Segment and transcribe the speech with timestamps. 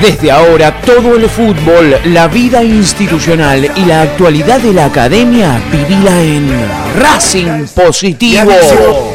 [0.00, 6.22] Desde ahora, todo el fútbol, la vida institucional y la actualidad de la academia, vivila
[6.22, 6.48] en
[7.00, 8.52] Racing Positivo.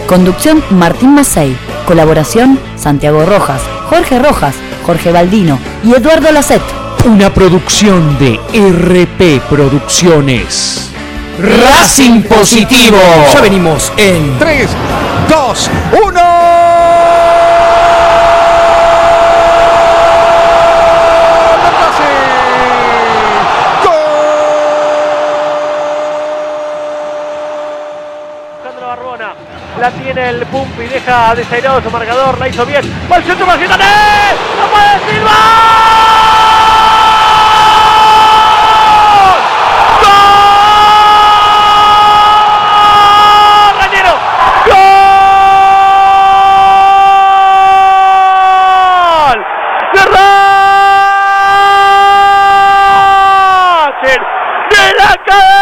[0.08, 1.56] Conducción Martín Macei.
[1.86, 6.62] Colaboración Santiago Rojas, Jorge Rojas, Jorge Baldino y Eduardo Lacet.
[7.06, 10.90] Una producción de RP Producciones.
[11.40, 12.97] Racing Positivo.
[13.34, 14.70] Ya venimos en 3,
[15.29, 15.70] 2,
[16.05, 16.22] 1.
[28.61, 29.33] Alejandro Barbona.
[29.79, 32.82] La tiene el Pumpi, deja desairado su marcador, la hizo bien.
[33.12, 33.45] ¡Va el centro!
[33.45, 35.32] ¡No puede Silva!
[40.02, 40.20] ¡Gol!
[43.80, 44.13] ¡Rañero!
[44.66, 44.80] ¡Gol!
[49.94, 50.02] ¡De
[54.05, 54.24] Racing!
[54.70, 55.54] ¡De la Academia!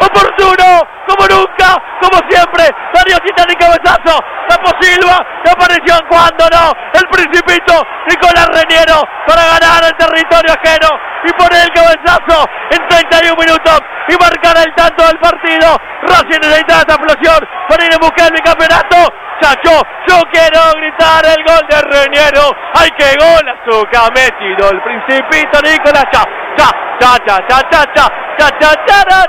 [0.00, 0.68] oportuno,
[1.06, 2.64] como nunca, como siempre,
[3.34, 6.06] Cabezazo, Tapo Silva, que apareció en
[6.50, 10.88] no, el principito, Nicolás Reñero, para ganar el territorio ajeno
[11.24, 15.76] y poner el cabezazo en 31 minutos y marcar el tanto del partido.
[16.02, 18.96] Racing necesita esta explosión para ir a buscar el campeonato.
[19.40, 22.52] Chacho, yo quiero gritar el gol de Reñero.
[22.74, 23.44] ¡Ay, qué gol!
[23.48, 26.04] Azúcar ha metido el principito Nicolás.
[26.12, 26.24] Cha,
[26.56, 28.06] cha, cha, cha, cha, cha, cha,
[28.40, 28.74] cha,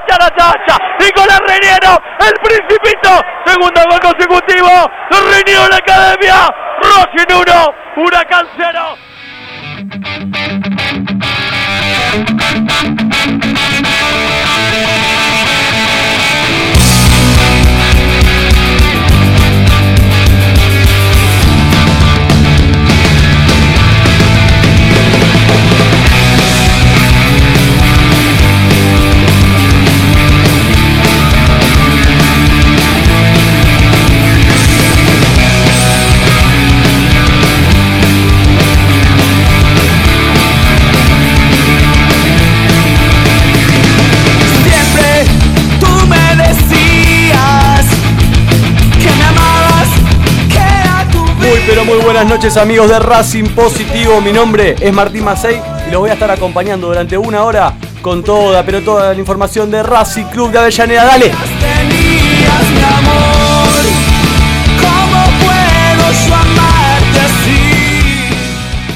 [0.08, 0.78] cha, cha, cha.
[1.00, 3.10] Nicolás Reñero, el principito.
[3.46, 4.70] Segundo gol consecutivo.
[5.10, 6.50] Reñero la academia.
[6.82, 8.98] Racing 1, Huracán 0.
[52.22, 56.14] Buenas noches amigos de Racing Positivo, mi nombre es Martín Macei y los voy a
[56.14, 57.74] estar acompañando durante una hora
[58.04, 61.32] con toda, pero toda la información de Racing Club de Avellaneda, dale.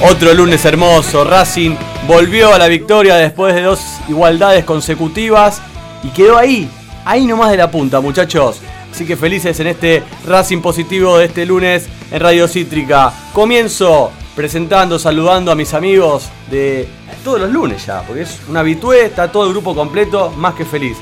[0.02, 1.76] Otro lunes hermoso, Racing
[2.08, 5.64] volvió a la victoria después de dos igualdades consecutivas
[6.04, 6.70] y quedó ahí,
[7.06, 8.62] ahí nomás de la punta muchachos.
[8.96, 13.12] Así que felices en este Racing positivo de este lunes en Radio Cítrica.
[13.34, 16.88] Comienzo presentando, saludando a mis amigos de
[17.22, 20.64] todos los lunes ya, porque es una habitué, está todo el grupo completo, más que
[20.64, 20.96] feliz.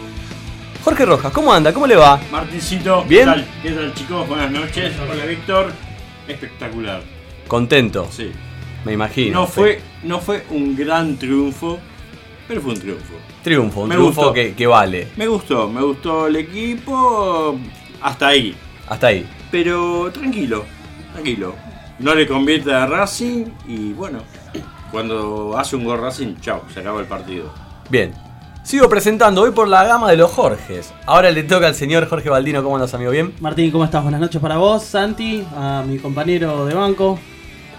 [0.84, 1.72] Jorge Rojas, ¿cómo anda?
[1.72, 2.20] ¿Cómo le va?
[2.32, 3.26] Martincito, Bien.
[3.26, 3.48] ¿qué tal?
[3.62, 4.28] ¿Qué tal chicos?
[4.28, 4.94] Buenas noches.
[5.00, 5.72] Hola Víctor.
[6.28, 7.03] Espectacular.
[7.48, 8.32] Contento, Sí.
[8.86, 9.42] me imagino.
[9.42, 11.78] No fue, no fue un gran triunfo,
[12.48, 13.14] pero fue un triunfo.
[13.44, 15.09] Triunfo, un Me triunfo que vale.
[15.16, 17.59] Me gustó, me gustó el equipo
[18.03, 18.56] hasta ahí.
[18.88, 19.28] Hasta ahí.
[19.50, 20.66] Pero tranquilo,
[21.14, 21.56] tranquilo.
[22.00, 24.19] No le convierte a Racing y bueno,
[24.91, 27.52] cuando hace un gol Racing, chao, se acaba el partido.
[27.90, 28.14] Bien.
[28.64, 30.94] Sigo presentando hoy por la gama de los Jorges.
[31.06, 32.64] Ahora le toca al señor Jorge Baldino.
[32.64, 33.12] ¿Cómo andas, amigo?
[33.12, 33.34] ¿Bien?
[33.41, 34.03] Martín, ¿cómo estás?
[34.03, 37.20] Buenas noches para vos, Santi, a mi compañero de banco,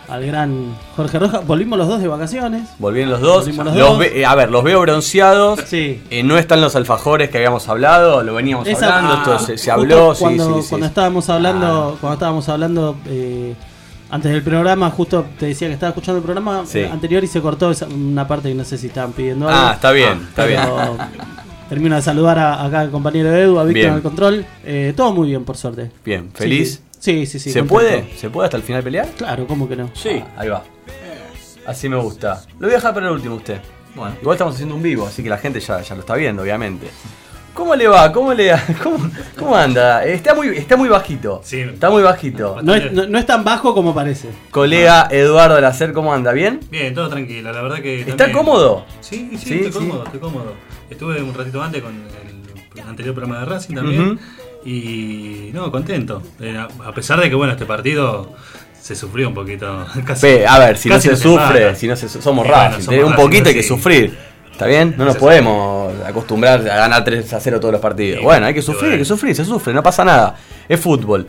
[0.09, 1.47] al gran Jorge Rojas.
[1.47, 2.69] Volvimos los dos de vacaciones.
[2.79, 3.45] Volvieron los dos.
[3.45, 3.99] Volvimos los Los dos.
[3.99, 5.61] ve- eh, a ver, los veo bronceados.
[5.67, 6.03] Sí.
[6.11, 9.71] Eh, no están los alfajores que habíamos hablado, lo veníamos Esa- hablando, ah, esto se,
[9.71, 10.15] habló.
[10.15, 10.69] sí, cuando, sí, sí.
[10.71, 11.99] cuando estábamos hablando, Ah.
[12.01, 13.55] cuando estábamos hablando eh,
[14.11, 17.41] antes del programa, justo te decía que estaba escuchando el programa eh, anterior y se
[17.41, 19.61] cortó una parte que no sé si estaban pidiendo algo.
[19.61, 20.61] Ah, está bien, está bien.
[21.69, 24.47] Termino de saludar a, acá al compañero Edu, a Víctor en el control.
[24.65, 25.91] Eh, todo muy bien, por suerte.
[26.05, 26.83] Bien, ¿feliz?
[27.05, 27.51] Sí, sí, sí.
[27.51, 27.75] ¿Se contento.
[27.75, 28.17] puede?
[28.17, 29.09] ¿Se puede hasta el final pelear?
[29.17, 29.91] Claro, ¿cómo que no?
[29.95, 30.23] Sí.
[30.23, 30.65] Ah, ahí va.
[31.67, 32.43] Así me gusta.
[32.59, 33.61] Lo voy a dejar para el último usted.
[33.95, 36.43] Bueno, igual estamos haciendo un vivo, así que la gente ya, ya lo está viendo,
[36.43, 36.89] obviamente.
[37.53, 38.11] ¿Cómo le va?
[38.11, 38.53] ¿Cómo le
[38.83, 40.03] cómo, cómo anda?
[40.05, 41.41] Está muy, está muy bajito.
[41.45, 41.61] Sí.
[41.61, 42.61] Está muy bajito.
[42.63, 44.29] No es, no- no es tan bajo como parece.
[44.51, 46.33] Colega Eduardo Lacer, ¿cómo anda?
[46.33, 46.59] ¿Bien?
[46.71, 48.01] Bien, todo tranquilo, la verdad que.
[48.01, 48.85] ¿Está también- cómodo?
[49.01, 49.79] Sí, sí, Sí, estoy sí.
[49.79, 50.53] cómodo, estoy cómodo.
[50.91, 51.93] Estuve un ratito antes con
[52.75, 54.19] el anterior programa de Racing también.
[54.65, 56.23] Y no, contento.
[56.41, 58.33] Eh, a pesar de que bueno, este partido
[58.81, 59.87] se sufrió un poquito.
[60.05, 63.15] Casi, Pe, a ver, si no se sufre, si no se, somos bueno, somos un
[63.15, 63.69] poquito hay que sí.
[63.69, 64.17] sufrir.
[64.51, 64.95] ¿Está bien?
[64.97, 68.21] No nos podemos acostumbrar a ganar 3 a 0 todos los partidos.
[68.21, 68.93] Sí, bueno, hay que sufrir, bueno.
[68.95, 70.37] hay que sufrir, se sufre, no pasa nada.
[70.69, 71.27] Es fútbol.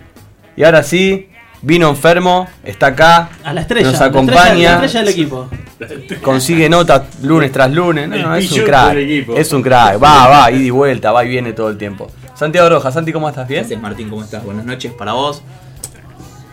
[0.56, 1.30] Y ahora sí,
[1.66, 3.90] Vino enfermo, está acá, A la estrella.
[3.90, 5.50] nos la estrella- acompaña, La estrella del equipo.
[6.22, 8.08] consigue notas lunes tras lunes.
[8.08, 8.96] No, no, es un crack.
[9.36, 9.96] Es un crack.
[10.04, 12.12] Va, va, ida y vuelta, va y viene todo el tiempo.
[12.36, 13.48] Santiago Rojas, Santi, ¿cómo estás?
[13.48, 13.62] ¿Bien?
[13.62, 14.44] Gracias Martín, ¿cómo estás?
[14.44, 15.42] Buenas noches para vos,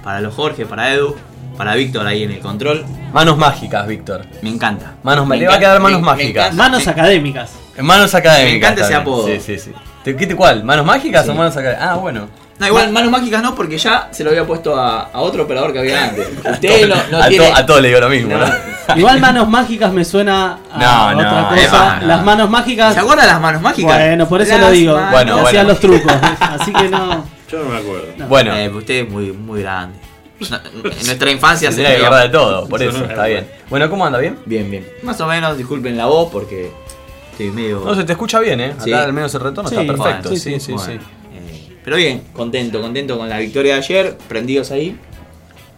[0.04, 1.16] para los Jorge, para Edu,
[1.56, 2.84] para Víctor ahí en el control.
[3.12, 4.24] Manos mágicas, Víctor.
[4.42, 4.94] Me encanta.
[5.02, 6.54] Manos, Me le va a quedar manos me- mágicas.
[6.54, 7.50] Manos académicas.
[7.78, 8.50] Manos académicas.
[8.52, 9.26] Me encanta ese apodo.
[9.26, 9.72] Sí, sí, sí.
[10.04, 10.62] ¿Te- ¿Qué cuál?
[10.64, 11.30] ¿Manos mágicas Sí.
[11.30, 11.88] o manos académicas?
[11.90, 12.28] Ah, bueno.
[12.58, 15.72] No, igual manos mágicas no, porque ya se lo había puesto a, a otro operador
[15.72, 16.28] que había antes.
[16.52, 17.48] Usted no, no a, tiene.
[17.48, 18.36] to- a todos le digo lo mismo.
[18.36, 18.44] No.
[18.88, 18.96] ¿No?
[18.96, 22.00] Igual manos mágicas me suena a No, no, otra es cosa.
[22.00, 22.06] no.
[22.06, 22.94] Las manos mágicas.
[22.94, 23.98] ¿Se acuerdan las manos mágicas?
[23.98, 24.94] Bueno, por eso Las lo digo.
[24.94, 25.48] manos- Bueno, bueno.
[25.48, 26.12] hacían los trucos.
[26.40, 27.24] Así que no.
[27.50, 28.06] Yo no me acuerdo.
[28.28, 29.98] Bueno, Eh, usted es muy, muy grande.
[30.50, 33.26] No, En nuestra infancia se se tiene que acordar de todo, por eso, no está
[33.26, 33.46] bien.
[33.70, 34.18] Bueno, ¿cómo anda?
[34.18, 34.38] ¿Bien?
[34.46, 34.86] Bien, bien.
[35.02, 36.70] Más o menos, disculpen la voz porque
[37.30, 37.82] estoy medio.
[37.84, 38.72] No, se te escucha bien, ¿eh?
[38.72, 38.92] Acá Sí.
[38.92, 40.28] al menos el retorno Sí, está perfecto.
[40.30, 40.72] bueno, sí, sí, sí.
[40.72, 44.98] Bueno, eh, pero bien, contento, contento con la victoria de ayer, prendidos ahí.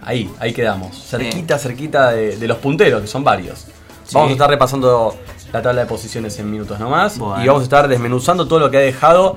[0.05, 0.97] Ahí, ahí quedamos.
[1.09, 3.61] Cerquita, cerquita de, de los punteros, que son varios.
[4.05, 4.15] Sí.
[4.15, 5.17] Vamos a estar repasando
[5.53, 7.19] la tabla de posiciones en minutos nomás.
[7.19, 7.43] Bueno.
[7.43, 9.37] Y vamos a estar desmenuzando todo lo que ha dejado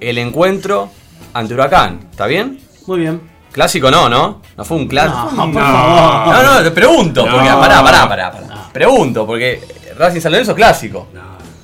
[0.00, 0.90] el encuentro
[1.34, 2.00] ante Huracán.
[2.10, 2.58] ¿Está bien?
[2.86, 3.20] Muy bien.
[3.52, 4.40] Clásico no, ¿no?
[4.56, 5.30] No fue un clásico.
[5.36, 6.34] No, por favor.
[6.34, 7.48] No, no, te pregunto, porque.
[7.50, 8.68] Pará, pará, pará, pará.
[8.72, 9.60] Pregunto, porque
[9.98, 11.08] Racing San Lorenzo es clásico.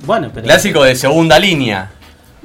[0.05, 0.45] Bueno, pero.
[0.45, 1.91] Clásico de segunda línea.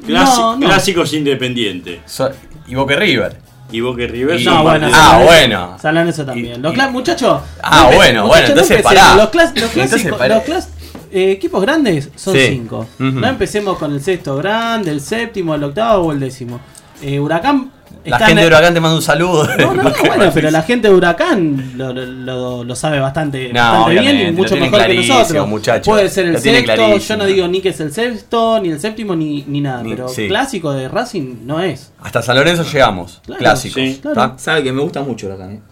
[0.05, 0.67] Clasi- No, no.
[0.67, 2.01] Clásicos independientes.
[2.07, 2.31] So-
[2.67, 3.37] y Boca River.
[3.71, 5.79] Y Boca y River Y- No, bueno, partidos- Ah, Lorenzo- bueno.
[5.81, 6.59] San Lorenzo también.
[6.61, 7.41] Y- Los y- clas- muchachos.
[7.63, 8.83] Ah, no bueno, bueno, no entonces empecemos.
[9.03, 9.17] pará.
[9.17, 10.69] Los, clas- los clásicos, los clas-
[11.11, 12.47] eh, equipos grandes son Sí.
[12.51, 12.87] cinco.
[12.99, 16.61] No empecemos con el sexto grande, el séptimo, el octavo o el décimo.
[17.03, 17.71] Eh, Huracán.
[18.05, 19.47] La gente de Huracán te manda un saludo.
[19.57, 23.53] No, no, no, bueno, pero la gente de Huracán lo, lo- lo- lo sabe bastante,
[23.53, 25.49] No, bastante bien obviamente, y mucho mejor que nosotros.
[25.49, 25.91] muchacho.
[25.91, 29.17] Puede ser el sexto, yo no digo ni que es el sexto, ni el séptimo,
[29.17, 30.29] ni, ni nada, Ni- pero sí.
[30.29, 31.93] clásico de Racing no es.
[32.03, 33.21] Hasta San Lorenzo llegamos.
[33.25, 33.75] Claro, Clásicos.
[33.83, 33.99] sí.
[34.03, 34.35] Claro.
[34.39, 35.63] Sabe que me gusta mucho la cancha.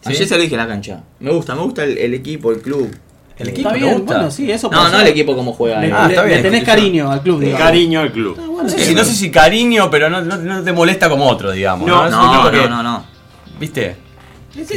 [0.00, 0.12] ¿Sí?
[0.12, 1.02] Ayer se lo dije en la cancha.
[1.20, 2.94] Me gusta, me gusta el, el equipo, el club.
[3.38, 4.14] El equipo Está ¿te bien, gusta?
[4.14, 5.80] bueno, sí, eso No, no el equipo como juega.
[5.80, 5.92] Le, eh.
[5.94, 7.60] Ah, le- está bien, le tenés cariño al club, digamos.
[7.60, 8.36] Cariño al club.
[8.40, 8.84] Ah, bueno, No sé, sí.
[8.86, 11.86] si, no sé si cariño, pero no, no- no te molesta como otro, digamos.
[11.86, 13.04] No, No, no, que, no, no.
[13.60, 13.96] ¿Viste?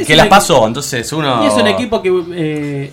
[0.06, 1.42] Que las pasó, entonces uno.
[1.42, 2.92] Y es un equipo que eh,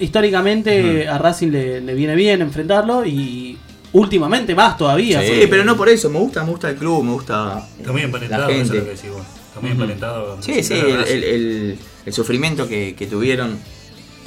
[0.00, 3.58] históricamente a Racing le, le viene bien enfrentarlo y
[3.92, 5.20] últimamente más todavía.
[5.22, 5.46] Sí.
[5.50, 6.08] Pero no por eso.
[6.10, 8.84] Me gusta, me gusta el club, me gusta Está muy la emparentado, eso es lo
[8.84, 9.22] que decís vos.
[9.48, 10.38] Está muy emparentado.
[10.40, 13.58] Sí, sí, el, el- el- el sufrimiento que, que tuvieron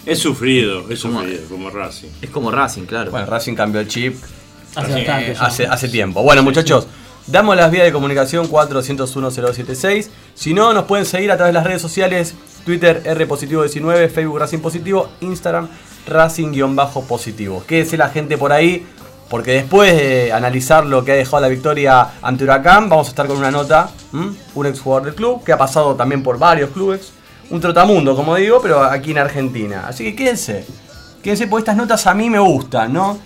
[0.05, 2.09] Es sufrido, es sufrido, como Racing.
[2.21, 3.11] es como Racing, claro.
[3.11, 4.15] Bueno, Racing cambió el chip
[4.75, 5.41] Hace eh, bastante ya.
[5.41, 6.21] hace, hace tiempo.
[6.21, 6.87] Bueno, muchachos,
[7.27, 10.09] damos las vías de comunicación 401-076.
[10.33, 12.35] Si no, nos pueden seguir a través de las redes sociales:
[12.65, 15.69] Twitter R positivo 19, Facebook Racing positivo, Instagram
[16.07, 17.63] Racing-positivo.
[17.65, 18.85] Quédese la gente por ahí.
[19.29, 23.25] Porque después de analizar lo que ha dejado la victoria ante Huracán, vamos a estar
[23.25, 23.89] con una nota.
[24.13, 24.35] ¿m?
[24.53, 27.11] Un ex jugador del club que ha pasado también por varios clubes.
[27.49, 29.85] Un trotamundo, como digo, pero aquí en Argentina.
[29.87, 30.65] Así que quédense.
[31.23, 33.17] Quédense porque estas notas a mí me gustan, ¿no?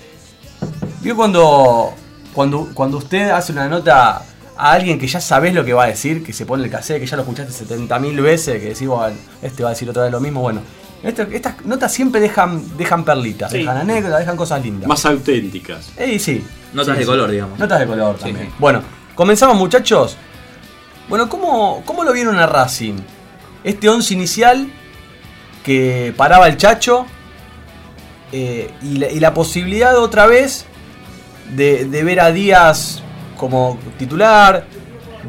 [1.02, 1.94] Vio cuando,
[2.34, 4.22] cuando, cuando usted hace una nota
[4.58, 7.00] a alguien que ya sabes lo que va a decir, que se pone el cassette,
[7.00, 10.12] que ya lo escuchaste 70.000 veces, que decís, bueno, este va a decir otra vez
[10.12, 10.62] lo mismo, bueno.
[11.02, 13.60] esto- estas notas siempre dejan, dejan perlitas, Sí.
[13.60, 14.86] dejan anécdotas, dejan cosas lindas.
[14.90, 15.92] Más auténticas.
[15.96, 16.44] Eh, sí.
[16.74, 17.10] Notas Sí, de sí.
[17.10, 17.58] color, digamos.
[17.58, 18.48] Notas de color también.
[18.48, 18.54] sí.
[18.60, 18.82] Bueno,
[19.16, 20.18] comenzamos muchachos.
[21.08, 22.96] Bueno, ¿cómo, ¿cómo lo vieron a Racing?
[23.70, 24.68] Este 11 inicial
[25.64, 27.06] que paraba el Chacho
[28.32, 30.66] eh, y, la, posibilidad otra vez
[31.56, 33.04] de, de ver a Díaz
[33.38, 34.66] como titular,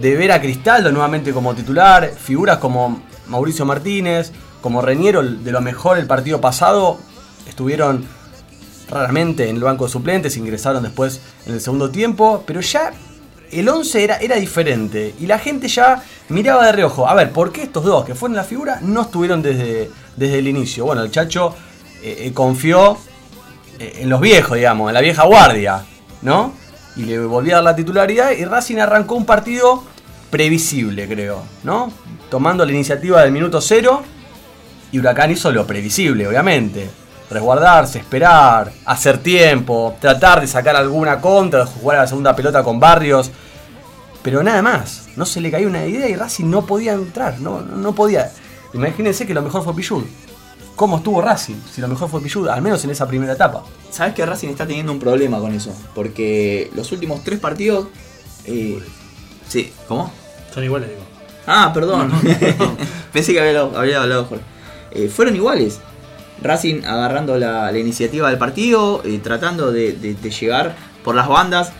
[0.00, 4.32] de ver a Cristaldo nuevamente como titular, figuras como Mauricio Martínez,
[4.62, 6.98] como Reñero, de lo mejor el partido pasado,
[7.46, 8.06] estuvieron
[8.88, 12.94] raramente en el banco de suplentes, ingresaron después en el segundo tiempo, pero ya
[13.52, 17.08] el 11 era, era diferente y la gente ya miraba de reojo.
[17.08, 20.48] A ver, ¿por qué estos dos que fueron la figura no estuvieron desde, desde el
[20.48, 20.84] inicio?
[20.84, 21.54] Bueno, el Chacho
[22.02, 22.98] eh, eh, confió
[23.78, 25.84] eh, en los viejos, digamos, en la vieja guardia,
[26.22, 26.54] ¿no?
[26.96, 29.84] Y le volvió a dar la titularidad y Racing arrancó un partido
[30.30, 31.92] previsible, creo, ¿no?
[32.30, 34.02] Tomando la iniciativa del minuto cero
[34.92, 36.88] y Huracán hizo lo previsible, obviamente.
[37.30, 42.80] Resguardarse, esperar, hacer tiempo, tratar de sacar alguna contra, jugar a la segunda pelota con
[42.80, 43.30] Barrios.
[44.22, 45.08] Pero nada más.
[45.16, 47.38] No se le cayó una idea y Racing no podía entrar.
[47.40, 48.30] No, no, no podía.
[48.74, 50.02] Imagínense que lo mejor fue Pichud.
[50.76, 51.56] ¿Cómo estuvo Racing?
[51.72, 53.62] Si lo mejor fue Pichud, al menos en esa primera etapa.
[53.90, 55.72] Sabes que Racing está teniendo un problema con eso.
[55.94, 57.86] Porque los últimos tres partidos.
[58.44, 58.78] eh,
[59.48, 60.10] sí, ¿cómo?
[60.52, 61.02] Son iguales, digo.
[61.46, 62.10] Ah, perdón.
[63.12, 64.44] Pensé que había, hablado- había hablado Jorge.
[64.92, 65.80] Eh, fueron iguales.
[66.42, 71.72] Racing agarrando la, iniciativa del partido, tratando de, llegar por las bandas.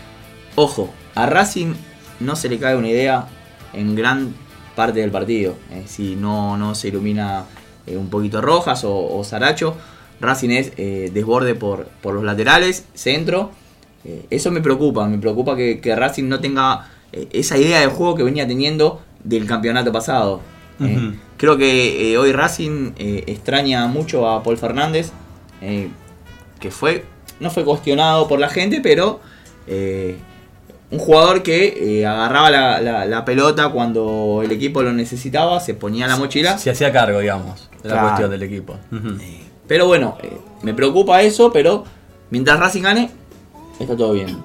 [0.55, 1.73] Ojo, a Racing
[2.19, 3.27] no se le cae una idea
[3.73, 4.33] en gran
[4.75, 5.55] parte del partido.
[5.71, 7.45] Eh, si no, no se ilumina
[7.85, 9.75] eh, un poquito Rojas o, o Saracho,
[10.19, 13.51] Racing es eh, desborde por, los laterales, centro.
[14.31, 18.23] Eso me preocupa, me preocupa que, que Racing no tenga esa idea de juego que
[18.23, 20.41] venía teniendo del campeonato pasado.
[20.83, 21.13] Eh.
[21.37, 25.11] Creo que eh, hoy Racing eh, extraña mucho a Paul Fernández,
[26.59, 27.05] que fue
[27.39, 29.19] no fue cuestionado por la gente, pero
[30.91, 36.05] un jugador que agarraba la, la- la pelota cuando el equipo lo necesitaba, se ponía
[36.07, 36.57] la mochila.
[36.57, 38.07] Se hacía cargo, digamos, de la Claro.
[38.09, 38.75] cuestión del equipo.
[39.67, 40.17] Pero bueno,
[40.63, 41.85] me preocupa eso, pero
[42.29, 43.09] mientras Racing gane,
[43.79, 44.37] está todo bien.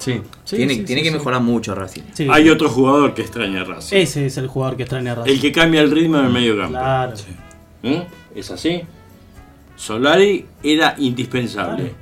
[0.00, 1.18] Sí, sí, tiene sí, tiene sí, que sí.
[1.18, 2.02] mejorar mucho Racing.
[2.14, 2.26] Sí.
[2.30, 3.96] Hay otro jugador que extraña a Racing.
[3.96, 5.30] Ese es el jugador que extraña a Racing.
[5.30, 6.72] El que cambia el ritmo en el medio campo.
[6.72, 7.14] Claro.
[7.82, 8.06] ¿Eh?
[8.34, 8.82] ¿Es así?
[9.76, 11.92] Solari era indispensable.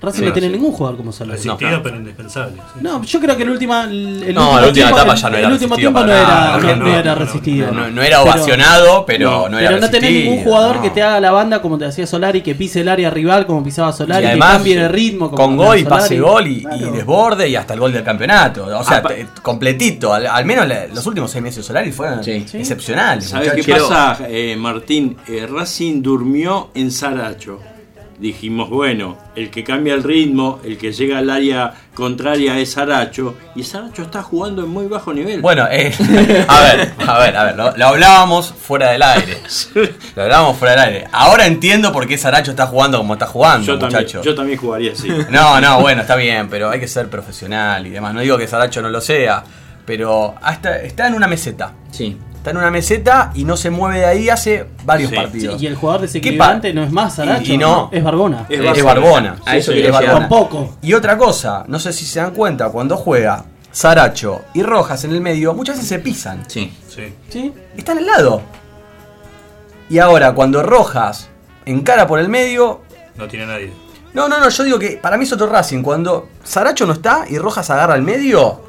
[0.00, 0.54] Racing Sí, no tiene sí.
[0.54, 1.38] ningún jugador como Solari.
[1.42, 1.82] Resistido, No.
[1.82, 2.52] pero indispensable.
[2.72, 2.78] sí.
[2.80, 5.30] No, yo creo que el última, el, el No, último la última tiempo, etapa ya
[5.30, 6.56] no era el último resistido tiempo no para era, nada.
[6.56, 7.72] no, No, no no, era no, no, resistido.
[7.72, 10.76] No, no era Pero- ovacionado, pero no, no, era Pero no tenés resistido, ningún jugador
[10.76, 10.82] no.
[10.82, 13.64] que te haga la banda como te hacía Solari, que pise el área rival como
[13.64, 15.30] pisaba Y Solari, que además, cambie de ritmo.
[15.30, 16.00] Como con cambiaba gol y Solari.
[16.02, 18.66] pase gol y, y desborde y hasta el gol del campeonato.
[18.78, 20.14] O sea, Apa- te- completito.
[20.14, 23.24] Al, al menos la- los últimos seis meses de Solari fueron excepcionales.
[23.28, 23.88] ¿Sabes qué muchachos.
[23.88, 25.16] pasa, eh, Martín?
[25.26, 27.58] Eh, Racing durmió en Saracho.
[28.18, 33.36] Dijimos, bueno, el que cambia el ritmo, el que llega al área contraria es Saracho.
[33.54, 35.40] Y Saracho está jugando en muy bajo nivel.
[35.40, 35.92] Bueno, eh,
[36.48, 39.38] a ver, a ver, a ver, lo, lo hablábamos fuera del aire.
[40.16, 41.08] Lo hablábamos fuera del aire.
[41.12, 44.22] Ahora entiendo por qué Saracho está jugando como está jugando, yo, también, muchacho.
[44.22, 45.08] yo también jugaría así.
[45.30, 48.14] No, no, bueno, está bien, pero hay que ser profesional y demás.
[48.14, 49.44] No digo que Saracho no lo sea,
[49.86, 51.72] pero hasta está en una meseta.
[51.92, 52.16] Sí.
[52.48, 55.16] Está en una meseta y no se mueve de ahí hace varios Sí.
[55.16, 55.62] Sí, partidos.
[55.62, 57.88] y el jugador ¿Qué desequilibrante no es más Saracho, Y- y no.
[57.92, 58.46] es Barbona.
[58.48, 59.36] Es Es Barbona.
[59.46, 59.94] A eso Sí, quería es.
[59.94, 60.18] Barbona.
[60.20, 60.76] Tampoco.
[60.82, 65.12] Y otra cosa, no sé si se dan cuenta, cuando juega Saracho y Rojas en
[65.12, 66.42] el medio, muchas veces se pisan.
[66.48, 66.72] Sí.
[66.88, 67.12] Sí.
[67.28, 67.52] ¿Sí?
[67.76, 68.42] Están al lado.
[69.90, 71.28] Y ahora, cuando Rojas
[71.64, 72.80] encara por el medio.
[73.16, 73.72] No tiene nadie.
[74.14, 75.82] No, no, no, yo digo que para mí es otro Racing.
[75.82, 78.62] Cuando Saracho no está y Rojas agarra el medio,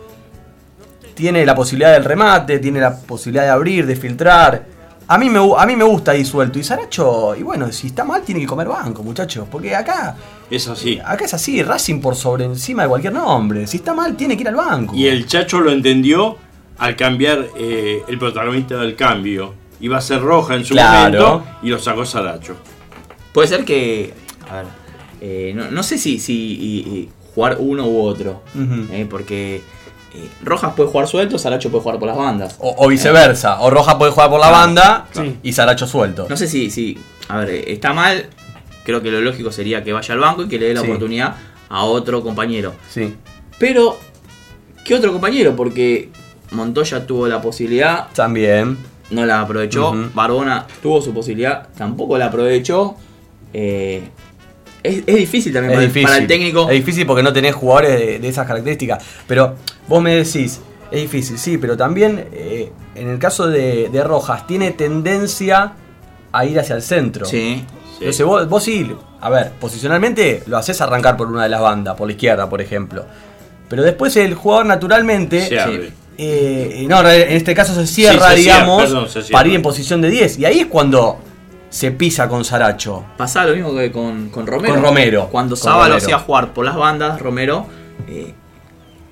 [1.19, 4.65] tiene la posibilidad del remate, tiene la posibilidad de abrir, de filtrar.
[5.05, 6.57] A mí me, a mí me gusta ahí suelto.
[6.59, 9.45] Y Saracho, y bueno, si está mal, tiene que comer banco, muchachos.
[9.51, 10.15] Porque acá,
[10.49, 10.97] Es así.
[11.03, 13.67] acá es así, Racing por sobre encima de cualquier nombre.
[13.67, 14.95] Si está mal, tiene que ir al banco.
[14.95, 16.37] Y el Chacho lo entendió
[16.77, 19.55] al cambiar eh, el protagonista del cambio.
[19.81, 21.19] Iba a ser roja en su Claro.
[21.19, 22.55] momento y lo sacó Saracho.
[23.33, 24.13] Puede ser que.
[24.49, 24.65] A ver.
[25.19, 28.41] eh, no, no sé si, si y- y jugar uno u otro.
[28.91, 29.61] Eh, porque
[30.13, 32.55] eh, Rojas puede jugar suelto, Saracho puede jugar por las bandas.
[32.59, 33.61] O, o viceversa.
[33.61, 35.37] O Rojas puede jugar por la Claro, banda sí.
[35.43, 36.25] y Saracho suelto.
[36.29, 36.97] No sé si, si.
[37.27, 38.27] A ver, eh, está mal.
[38.83, 40.87] Creo que lo lógico sería que vaya al banco y que le dé la Sí.
[40.87, 41.35] oportunidad
[41.69, 42.73] a otro compañero.
[42.89, 43.15] Sí.
[43.59, 43.97] Pero,
[44.83, 45.55] ¿qué otro compañero?
[45.55, 46.09] Porque
[46.51, 48.77] Montoya tuvo la posibilidad, También.
[49.11, 49.91] no la aprovechó.
[49.91, 50.09] Ujú.
[50.15, 52.95] Barbona tuvo su posibilidad, tampoco la aprovechó.
[53.53, 54.09] Eh,
[54.83, 56.07] es, es difícil también Es para, el- difícil.
[56.07, 56.69] para el técnico.
[56.69, 59.03] Es difícil porque no tenés jugadores de, de esas características.
[59.27, 59.55] Pero
[59.87, 60.59] vos me decís,
[60.91, 65.73] es difícil, sí, pero también eh, en el caso de, de Rojas, tiene tendencia
[66.31, 67.25] a ir hacia el centro.
[67.25, 67.65] Sí.
[67.99, 68.89] Entonces vos, vos sí,
[69.21, 72.61] a ver, posicionalmente lo haces arrancar por una de las bandas, por la izquierda, por
[72.61, 73.05] ejemplo.
[73.67, 75.45] Pero después el jugador naturalmente.
[75.47, 75.91] Se abre.
[76.17, 79.31] eh, no, en este caso se cierra, se cierra, digamos, perdón, se cierra.
[79.37, 80.39] para ir en posición de 10.
[80.39, 81.19] Y ahí es cuando
[81.69, 83.05] se pisa con Saracho.
[83.17, 84.73] Pasaba lo mismo que con, con Romero.
[84.75, 85.27] Con Romero.
[85.31, 85.97] Cuando Con Saba lo Romero.
[85.97, 87.65] hacía jugar por las bandas, Romero.
[88.07, 88.33] eh,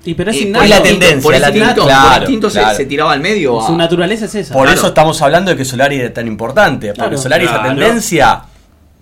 [0.04, 0.60] Y pero es eh, innato.
[0.64, 2.76] por la tendencia, por la instinto, ten- claro, por instinto se- claro.
[2.76, 3.60] Se, tiraba al medio.
[3.62, 4.54] Su a- naturaleza es esa.
[4.54, 4.78] Por Claro.
[4.78, 6.88] eso estamos hablando de que Solari es tan importante.
[6.88, 7.18] Porque Claro.
[7.18, 8.42] Solari esa tendencia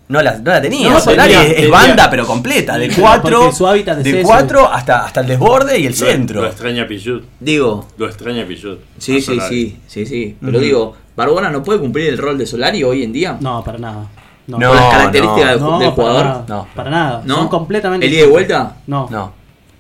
[0.09, 0.91] no la, no la tenía.
[0.91, 2.77] No, Solari tenía- es, tenía- banda, pero completa.
[2.79, 5.93] De Pero 4 porque su hábitat es de cuatro hasta, hasta el desborde y el
[5.93, 6.41] Lo- centro.
[6.43, 7.25] Lo extraña Pichut.
[7.41, 8.81] Digo, Lo extraña Pichut.
[8.99, 10.37] sí, sí, sí, sí, sí.
[10.41, 13.37] Pero digo, Barbona no puede cumplir el rol de Solari hoy en día.
[13.41, 14.07] No, para nada.
[14.47, 16.25] No, No, las características del, No, del para jugador.
[16.27, 16.45] nada.
[16.49, 16.67] No.
[16.75, 17.23] Para nada.
[17.25, 17.35] ¿No?
[17.37, 18.77] Son completamente ¿El ida y vuelta?
[18.87, 19.33] No, No.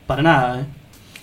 [0.07, 0.61] para nada.
[0.61, 0.65] eh.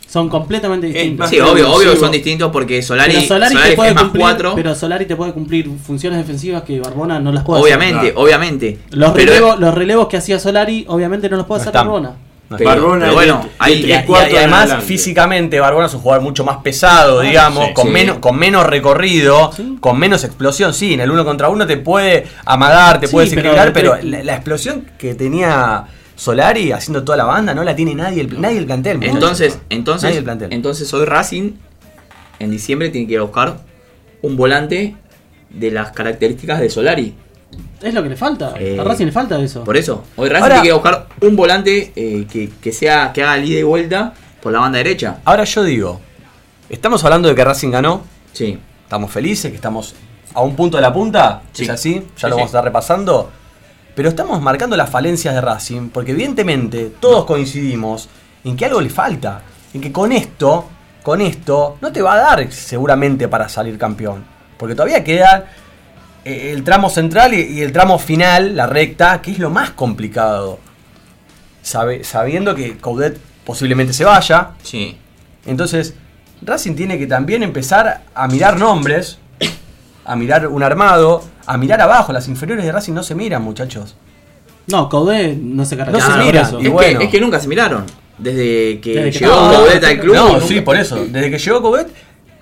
[0.07, 1.19] Son completamente distintos.
[1.21, 3.95] más Sí, obvio, obvio que son distintos porque Solari, pero Solari, Solari te puede es
[3.95, 4.51] más cumplir, 4.
[4.55, 8.11] pero Solari te puede cumplir funciones defensivas que Barbona no las puede Obviamente, hacer.
[8.13, 8.23] Claro.
[8.23, 8.79] obviamente.
[8.91, 11.87] Los relevos, los relevos que hacía Solari, obviamente no los puede No hacer están.
[11.87, 12.11] Barbona.
[12.57, 14.85] Pero- Barbona pero es bueno, Y, además adelante.
[14.85, 17.91] físicamente Barbona es un jugador mucho más pesado, digamos, sí, con, sí.
[17.91, 19.77] Menos, con menos recorrido, Sí.
[19.79, 20.73] con menos explosión.
[20.73, 24.33] Sí, en el uno contra uno te puede amagar, te puede desequilibrar, pero, la, la
[24.35, 28.65] explosión que tenía Solari haciendo toda la banda no la tiene nadie, el, nadie el
[28.65, 28.97] plantel.
[28.97, 29.15] muchachos.
[29.15, 30.53] Entonces, Nadie entonces, el plantel.
[30.53, 31.51] entonces hoy Racing
[32.39, 33.57] en diciembre tiene que ir a buscar
[34.21, 34.95] un volante
[35.49, 37.15] de las características de Solari.
[37.81, 38.53] Es lo que le falta.
[38.57, 39.63] Eh, a Racing le falta eso.
[39.63, 42.71] Por eso, hoy Racing Ahora- tiene que ir a buscar un volante eh, que, que
[42.71, 45.17] sea que haga el ida y vuelta por la banda derecha.
[45.25, 45.99] Ahora yo digo,
[46.69, 48.57] estamos hablando de que Racing ganó, Sí.
[48.83, 49.95] estamos felices, que estamos
[50.33, 51.63] a un punto de la punta, Sí.
[51.63, 51.93] ¿es así?
[51.95, 52.41] Ya Sí, lo vamos sí.
[52.41, 53.29] a estar repasando.
[53.95, 58.09] Pero estamos marcando las falencias de Racing, porque evidentemente todos coincidimos
[58.43, 59.41] en que algo le falta.
[59.73, 60.65] En que con esto,
[61.03, 64.25] con esto, no te va a dar seguramente para salir campeón.
[64.57, 65.45] Porque todavía queda
[66.25, 70.59] el tramo central y, y el tramo final, la recta, que es lo más complicado.
[71.61, 74.51] Sabe- sabiendo que Coudet posiblemente se vaya.
[74.63, 74.97] Sí.
[75.45, 75.93] Entonces,
[76.41, 79.17] Racing tiene que también empezar a mirar nombres,
[80.05, 82.11] a mirar un armado, a mirar abajo.
[82.13, 83.95] Las inferiores de Racing no se miran, muchachos.
[84.67, 86.41] No, Caudé no se No caracteriza se por mira.
[86.41, 86.61] eso.
[86.61, 86.99] Y Es, bueno.
[86.99, 87.85] que, es que nunca se miraron.
[88.17, 90.15] Desde que Desde que llegó estaba- Coudet al club.
[90.15, 91.05] No, nunca- sí, por eso.
[91.09, 91.87] Desde que llegó Coudet,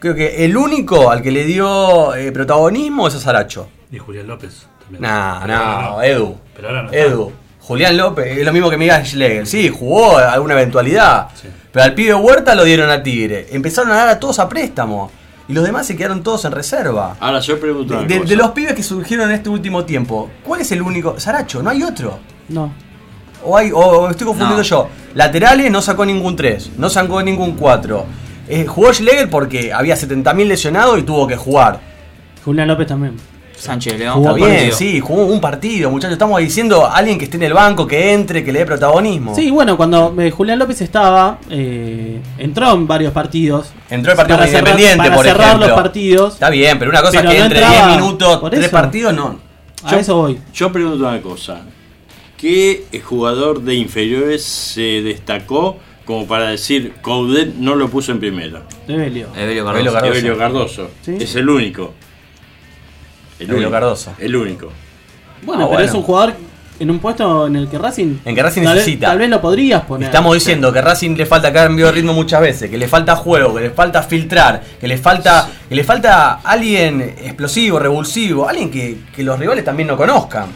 [0.01, 3.69] creo que el único al que le dio eh, protagonismo es a Saracho.
[3.91, 5.01] Y Julián López también.
[5.03, 6.37] No, Pero ahora no, Edu.
[6.55, 6.91] Pero ahora no.
[6.91, 7.31] Edu.
[7.61, 9.47] Julián López, es lo mismo que Miguel Schlegel.
[9.47, 11.29] Sí, jugó alguna eventualidad.
[11.39, 11.47] Sí.
[11.71, 13.47] Pero al pibe Huerta lo dieron a Tigre.
[13.51, 15.09] Empezaron a dar a todos a préstamo.
[15.47, 17.15] Y los demás se quedaron todos en reserva.
[17.19, 18.29] Ahora yo pregunto De, una de- cosa.
[18.29, 21.19] de los pibes que surgieron en este último tiempo, ¿cuál es el único?
[21.19, 22.19] Saracho, no hay otro.
[22.49, 22.73] No.
[23.43, 24.63] O, hay, o estoy confundiendo No.
[24.63, 24.87] yo.
[25.13, 28.05] Laterales no sacó ningún 3, no sacó ningún 4.
[28.51, 31.79] Eh, jugó Schlegel porque había 70.000 lesionados y tuvo que jugar.
[32.43, 33.15] Julián López también.
[33.55, 34.17] Sánchez León.
[34.17, 34.75] Está Jugó bien, partido.
[34.75, 36.13] sí, jugó un partido, muchachos.
[36.13, 39.35] Estamos diciendo a alguien que esté en el banco, que entre, que le dé protagonismo.
[39.35, 43.71] Sí, bueno, cuando eh, Julián López estaba, eh, entró en varios partidos.
[43.89, 45.67] Entró el partido Para cerrar- Independiente, para por cerrar ejemplo.
[45.67, 46.33] los partidos.
[46.33, 48.63] Está bien, pero una cosa Pero es que no entre entraba 10 minutos, por 3
[48.63, 48.71] eso.
[48.71, 49.39] partidos, no.
[49.83, 50.39] A eso voy.
[50.53, 51.61] Yo pregunto una cosa.
[52.37, 58.63] ¿Qué jugador de inferiores se destacó como para decir Coudet no lo puso en primera?
[58.87, 59.27] Evelio.
[59.35, 60.13] Evelio Evelio Cardoso.
[60.13, 60.89] Evelio Cardoso.
[61.01, 61.17] Sí.
[61.19, 61.93] Es el único.
[63.39, 63.71] El Evelio único.
[63.71, 64.13] Cardoso.
[64.19, 64.71] El único.
[65.43, 65.85] Bueno, Ah, pero bueno.
[65.85, 66.33] es un jugador
[66.79, 68.17] en un puesto en el que Racing.
[68.25, 69.07] En que Racing tal vez- necesita.
[69.07, 70.07] Tal vez lo podrías poner.
[70.07, 73.53] Estamos diciendo que Racing le falta cambio de ritmo muchas veces, que le falta juego,
[73.55, 78.97] que le falta filtrar, que le falta, que le falta alguien explosivo, revulsivo, alguien que,
[79.15, 80.47] que los rivales también no conozcan.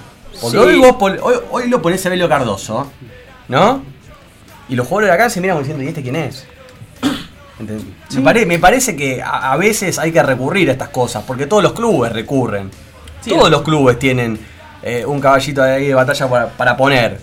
[0.42, 0.64] Porque Sí.
[0.64, 2.92] hoy, vos hoy, hoy lo ponés a Belio Cardoso,
[3.48, 3.84] ¿no?
[4.70, 6.46] Y los jugadores de acá se miran como diciendo, ¿y este quién es?
[8.16, 11.48] Me, pare- me parece que a, a veces hay que recurrir a estas cosas, porque
[11.48, 12.70] todos los clubes recurren.
[13.22, 14.38] Sí, todos es- los clubes tienen
[14.84, 17.20] eh, un caballito ahí de batalla para, para poner.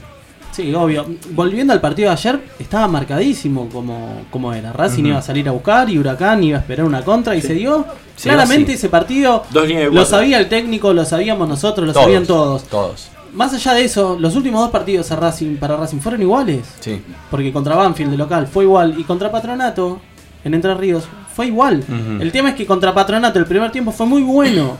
[0.50, 1.06] Sí, obvio.
[1.30, 4.72] Volviendo al partido de ayer, estaba marcadísimo como, como era.
[4.72, 7.54] Racing iba a salir a buscar y Huracán iba a esperar una contra y se
[7.54, 7.86] dio.
[8.22, 12.64] Claramente ese partido de lo sabía el técnico, lo sabíamos nosotros, lo sabían todos.
[12.64, 13.08] Todos.
[13.32, 16.60] Más allá de eso, los últimos dos partidos a Racing, para Racing fueron iguales.
[16.80, 17.00] Sí.
[17.30, 20.00] Porque contra Banfield de local fue igual y contra Patronato
[20.44, 21.82] en Entre Ríos fue igual.
[22.20, 24.76] El tema es que contra Patronato el primer tiempo fue muy bueno.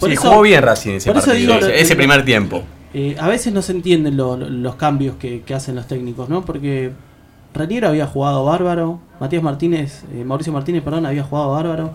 [0.00, 2.62] Por sí, eso- jugó bien Racing ese por eso partido, digo, ese, primer tiempo.
[2.94, 6.28] Eh, a veces no se entienden lo- lo- los cambios que, que hacen los técnicos,
[6.30, 6.44] ¿no?
[6.44, 6.92] Porque
[7.52, 11.94] Raniero había jugado bárbaro, Matías Martínez, eh, Mauricio Martínez, perdón, había jugado bárbaro.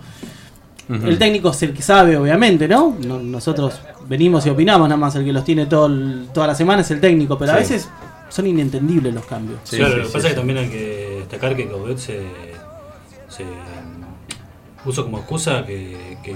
[0.88, 2.96] El técnico es el que sabe, obviamente, ¿no?
[3.06, 6.54] No- Nosotros venimos y opinamos, nada más el que los tiene todo el- toda la
[6.54, 7.88] semana es el técnico, pero a veces
[8.28, 9.60] son inentendibles los cambios.
[9.64, 10.26] Sí, claro, sí, lo que sí, pasa sí.
[10.28, 12.20] es que también hay que destacar que Coudet se,
[13.28, 16.34] se mm, puso como excusa que, que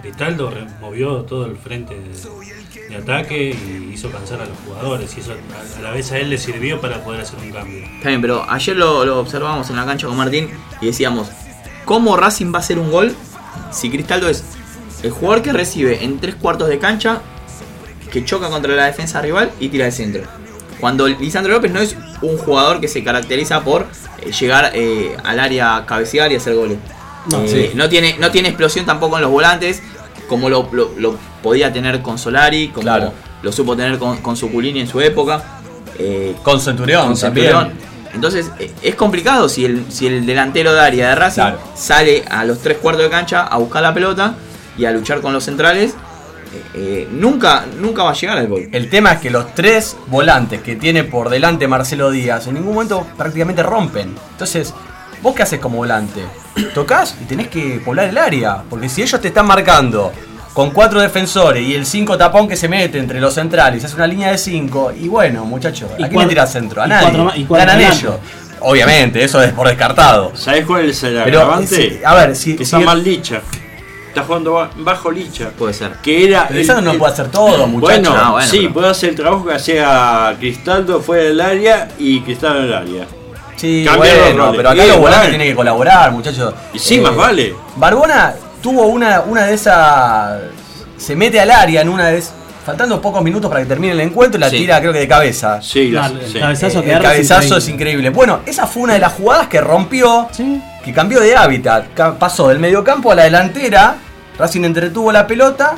[0.00, 5.20] Cristaldo removió todo el frente de, de ataque y hizo cansar a los jugadores y
[5.20, 7.84] eso a, a la vez a él le sirvió para poder hacer un cambio.
[7.84, 10.48] Está bien, pero ayer lo, lo observamos en la cancha con Martín
[10.80, 11.28] y decíamos,
[11.84, 13.14] ¿cómo Racing va a hacer un gol
[13.70, 14.42] si Cristaldo es
[15.02, 17.20] el jugador que recibe en tres cuartos de cancha,
[18.10, 20.22] que choca contra la defensa rival y tira el centro?
[20.80, 23.86] Cuando Lisandro López no es un jugador que se caracteriza por
[24.20, 26.78] eh, llegar eh, al área cabecear y hacer goles.
[27.30, 27.76] No, Eh, sí.
[27.76, 29.80] no, tiene, no tiene explosión tampoco en los volantes,
[30.28, 33.12] como lo, lo- lo podía tener con Solari, como Claro.
[33.42, 35.60] lo supo tener con, con Suculini en su época.
[35.98, 37.52] Eh, Con Centurión, con también.
[38.14, 41.58] Entonces eh, es complicado si el, si el delantero de área de Racing Claro.
[41.74, 44.34] sale a los tres cuartos de cancha a buscar la pelota
[44.76, 45.92] y a luchar con los centrales.
[46.54, 48.68] eh, eh, nunca, nunca va a llegar al gol.
[48.72, 52.74] El tema es que los tres volantes que tiene por delante Marcelo Díaz en ningún
[52.74, 54.14] momento prácticamente rompen.
[54.32, 54.74] Entonces,
[55.22, 56.20] ¿vos qué haces como volante?
[56.74, 58.62] Tocás y tenés que poblar el área.
[58.68, 60.12] Porque si ellos te están marcando
[60.52, 64.06] con cuatro defensores y el cinco tapón que se mete entre los centrales, hace una
[64.06, 66.82] línea de cinco, y bueno, muchachos, ¿a quién le tirás centro?
[66.82, 67.02] A y nadie.
[67.06, 68.14] cuatro más- y cuatro Ganan ellos.
[68.60, 70.32] Obviamente, eso es por descartado.
[70.36, 71.74] ¿Sabés cuál es el Pero, agravante?
[71.74, 73.40] si- a ver, si- que si- está mal Licha.
[74.08, 75.48] Está jugando ba- bajo Licha.
[75.56, 75.92] Puede ser.
[76.02, 76.46] Que era.
[76.46, 77.80] Pero Lisandro no puede hacer todo, muchachos.
[78.02, 81.88] Bueno, Ah, bueno, sí, pero- puede hacer el trabajo que hacía Cristaldo fuera del área
[81.98, 83.06] y Cristaldo en el área.
[83.56, 84.56] Sí, Cambiar bueno, roles.
[84.58, 86.54] pero acá los volantes tienen que colaborar, muchachos.
[86.74, 87.54] Y sí, Eh, más vale.
[87.76, 90.40] Barbona tuvo una, una de esas.
[90.96, 92.34] Se mete al área en una de esas.
[92.64, 94.58] Faltando pocos minutos para que termine el encuentro y la Sí.
[94.58, 95.60] tira, creo que de cabeza.
[95.60, 96.38] Sí, la- Claro, el sí.
[96.38, 98.10] cabezazo Eh, que el cabezazo es increíble.
[98.10, 100.62] Bueno, esa fue una de las jugadas que rompió, Sí.
[100.84, 101.86] que cambió de hábitat.
[102.20, 103.96] Pasó del mediocampo a la delantera
[104.38, 105.74] Racing entretuvo la pelota,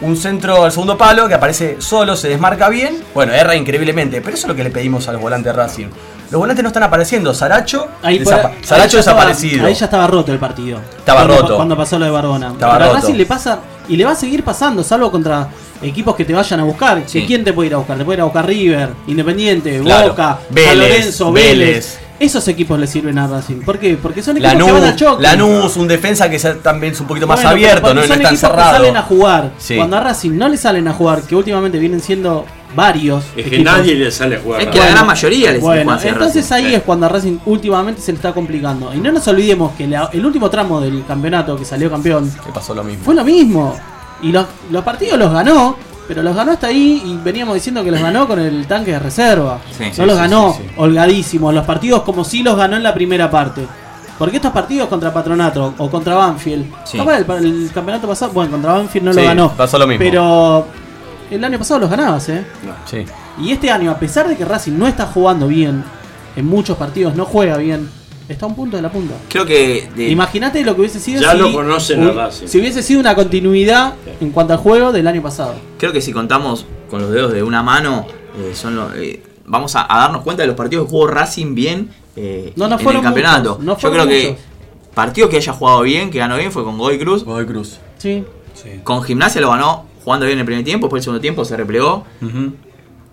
[0.00, 3.02] un centro al segundo palo que aparece solo, se desmarca bien.
[3.12, 5.86] Bueno, erra increíblemente, pero eso es lo que le pedimos a los volantes de Racing.
[6.30, 7.34] Los volantes no están apareciendo.
[7.34, 9.66] Saracho, Ahí por- ahí Saracho estaba- desaparecido.
[9.66, 10.78] ahí ya estaba roto el partido.
[10.98, 11.56] Estaba Cuando- roto.
[11.56, 12.52] Cuando pasó lo de Barbona.
[12.52, 12.96] Estaba Pero roto.
[13.00, 15.48] Racing le pasa y le va a seguir pasando, salvo contra
[15.82, 17.02] equipos que te vayan a buscar.
[17.06, 17.20] Sí.
[17.22, 17.98] ¿Que ¿Quién te puede ir a buscar?
[17.98, 20.10] Te puede ir a buscar River, Independiente, Claro.
[20.10, 21.58] Boca, Vélez, San Lorenzo, Vélez.
[21.58, 21.98] Vélez.
[22.20, 23.62] Esos equipos le sirven a Racing.
[23.62, 23.96] ¿Por qué?
[24.00, 25.22] Porque son equipos que van al choque.
[25.22, 28.08] Lanús, un defensa que también es un poquito más Bueno, abierto, no, no son es
[28.08, 28.72] tan equipos que cerrado.
[28.76, 29.50] salen a jugar.
[29.56, 29.76] Sí.
[29.76, 33.24] Cuando a Racing no le salen a jugar, que últimamente vienen siendo varios.
[33.36, 33.64] Es que equipos.
[33.64, 34.60] nadie le sale a jugar.
[34.62, 36.66] Es que la gran mayoría les Bueno, juega entonces Racing.
[36.66, 38.92] ahí es cuando a Racing últimamente se le está complicando.
[38.94, 42.52] Y no nos olvidemos que la- el último tramo del campeonato que salió campeón Que
[42.52, 43.04] pasó lo mismo.
[43.04, 43.76] fue lo mismo.
[44.22, 47.90] Y los, los partidos los ganó, pero los ganó hasta ahí y veníamos diciendo que
[47.90, 49.58] los ganó con el tanque de reserva.
[49.76, 50.74] Sí, no sí, los sí, ganó sí, sí.
[50.76, 51.54] holgadísimos.
[51.54, 53.66] Los partidos como si los ganó en la primera parte.
[54.18, 59.06] Porque estos partidos contra Patronato o contra Banfield, el, el campeonato pasado, bueno, contra Banfield
[59.06, 59.52] no Sí, lo ganó.
[59.52, 60.04] pasó lo mismo.
[60.04, 60.66] Pero
[61.30, 62.44] el año pasado los ganabas, ¿eh?
[62.86, 63.04] Sí.
[63.40, 65.84] Y este año, a pesar de que Racing no está jugando bien,
[66.36, 67.88] en muchos partidos no juega bien,
[68.28, 69.14] está a un punto de la punta.
[69.28, 72.46] Creo que Imagínate lo que hubiese sido Ya si, lo conocen a Racing.
[72.46, 75.54] si hubiese sido una continuidad en cuanto al juego del año pasado.
[75.78, 78.06] creo que si contamos con los dedos de una mano,
[78.38, 81.54] eh, son los- eh, vamos a, a darnos cuenta de los partidos que jugó Racing
[81.54, 83.50] bien eh, No, no en el campeonato.
[83.60, 84.44] muchos, no Yo creo que muchos.
[84.94, 87.24] partidos que haya jugado bien, que ganó bien, fue con Godoy Cruz.
[87.24, 87.78] Godoy Cruz.
[87.98, 88.24] Sí.
[88.84, 91.56] Con Gimnasia lo ganó jugando bien en el primer tiempo, después el segundo tiempo se
[91.56, 92.04] replegó.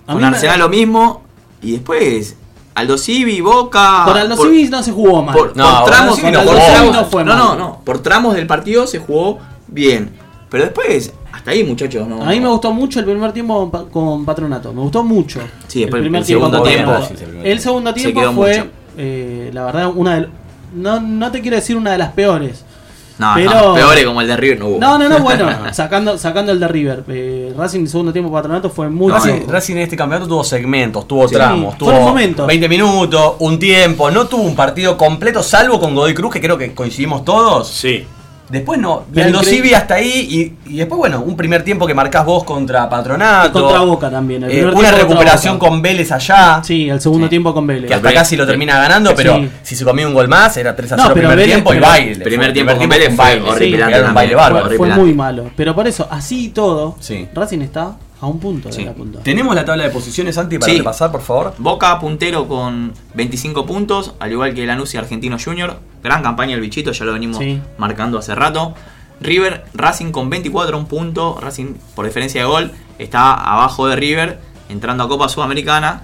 [0.08, 1.22] A Con me- Arsenal lo mismo.
[1.62, 2.36] Y después
[2.74, 4.04] Aldo Civi, Boca.
[4.06, 5.36] Con Aldo por- Civi no se jugó mal.
[5.36, 6.96] Por, No, por tramos, no, no por tramos-.
[6.96, 10.10] No fue no, no, no, por tramos del partido se jugó bien.
[10.50, 12.24] Pero después, hasta ahí muchachos, no.
[12.24, 14.74] A mí me gustó mucho el primer tiempo con Patronato.
[14.74, 15.40] Me gustó mucho.
[15.68, 16.94] Sí, después el primer el tiempo segundo tiempo,
[17.44, 20.28] el segundo Se tiempo fue, eh, la verdad, una de
[20.74, 22.64] no, no te quiero decir una de las peores.
[23.20, 24.80] No, pero- no, peores como el de River no hubo.
[24.80, 27.04] No, no, no, bueno, sacando, sacando el de River.
[27.08, 29.52] Eh, Racing el segundo tiempo Patronato fue muy Racing, bajo.
[29.52, 31.36] Racing en este campeonato tuvo segmentos, tuvo Sí.
[31.36, 32.46] tramos, tuvo momentos.
[32.48, 36.58] 20 minutos, un tiempo, no tuvo un partido completo, salvo con Godoy Cruz, que creo
[36.58, 37.68] que coincidimos todos.
[37.68, 38.06] Sí.
[38.50, 42.26] Después no, Pero Civi hasta ahí, y, y después, bueno, un primer tiempo que marcás
[42.26, 43.50] vos contra Patronato.
[43.60, 46.62] Y contra Boca también, el Eh, una recuperación con Vélez allá.
[46.64, 47.88] Sí, el segundo tiempo con Vélez.
[47.88, 49.16] Que hasta casi lo termina ganando, Sí.
[49.18, 51.52] pero si se comía un gol más, era 3 a No, 0 pero primer Vélez-
[51.54, 52.24] tiempo y baile.
[52.24, 54.70] Primer tiempo con Vélez baile, era un baile bárbaro.
[54.78, 55.52] Fue, muy malo.
[55.56, 57.28] Pero por eso, así y todo, Sí.
[57.34, 58.84] Racing está a un punto de Sí.
[58.84, 59.20] la punta.
[59.22, 60.78] Tenemos la tabla de posiciones, Santi, para Sí.
[60.80, 61.54] repasar, por favor.
[61.58, 65.80] Boca puntero con 25 puntos, al igual que Lanús y Argentino Junior.
[66.04, 67.62] Gran campaña el bichito, ya lo venimos Sí.
[67.78, 68.74] marcando hace rato.
[69.20, 71.38] River, Racing con 24, un punto.
[71.42, 76.04] Racing, por diferencia de gol, está abajo de River, entrando a Copa Sudamericana.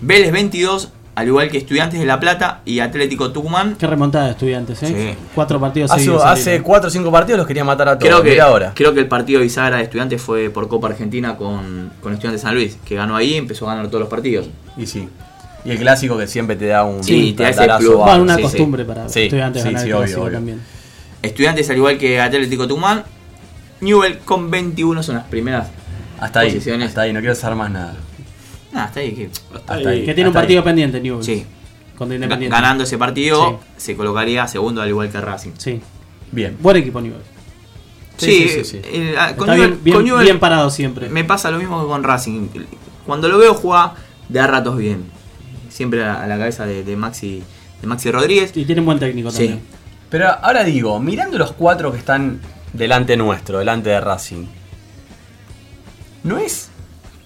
[0.00, 3.74] Vélez 22, al igual que Estudiantes de La Plata y Atlético Tucumán.
[3.76, 4.86] Qué remontada de estudiantes, ¿eh?
[5.16, 5.18] Sí.
[5.34, 6.24] Cuatro partidos Hace, seguidos.
[6.24, 6.62] hace.
[6.62, 8.08] 4 o 5 partidos los quería matar a todos.
[8.08, 8.72] Creo que, ahora.
[8.74, 12.40] creo que el partido de bisagra de Estudiantes fue por Copa Argentina con, con Estudiantes
[12.42, 14.48] de San Luis, que ganó ahí y empezó a ganar todos los partidos.
[14.76, 15.08] Y sí.
[15.64, 17.66] Y el clásico que siempre te da un Sí, te da ese.
[17.66, 18.42] Bueno, una Sí, sí.
[18.44, 20.32] costumbre para Sí, estudiantes sí, ganar sí, el obvio, clásico obvio.
[20.34, 20.60] también.
[21.20, 23.02] Estudiantes, al igual que Atlético Tucumán.
[23.80, 25.66] Newell con 21 son las primeras.
[26.20, 26.88] Hasta ahí, Posiciones.
[26.90, 27.94] hasta ahí, no quiero hacer más nada.
[28.74, 29.12] Ah, está ahí.
[29.12, 30.04] que- Hasta ahí.
[30.04, 30.64] Que tiene un hasta partido ahí.
[30.64, 31.26] pendiente, Newell's.
[31.26, 31.44] Sí.
[31.96, 32.54] Contra Independiente.
[32.54, 35.52] Ganando ese partido, se colocaría segundo al igual que Racing.
[35.58, 35.80] Sí.
[36.30, 36.56] Bien.
[36.60, 37.24] Buen equipo, Newell's.
[38.18, 38.80] Sí, Sí, sí, sí, sí.
[38.84, 41.08] eh, ah, con Está Newell- bien, bien, con Newell bien parado siempre.
[41.08, 42.48] me pasa lo mismo que con Racing.
[43.06, 43.92] Cuando lo veo jugar,
[44.28, 45.04] de a ratos bien.
[45.70, 47.42] Siempre a, a la cabeza de, de Maxi
[47.80, 48.52] de Maxi Rodríguez.
[48.56, 49.38] Y tiene un buen técnico Sí.
[49.38, 49.60] también.
[50.10, 52.40] Pero ahora digo, mirando los cuatro que están
[52.72, 54.46] delante nuestro, delante de Racing,
[56.24, 56.70] ¿no es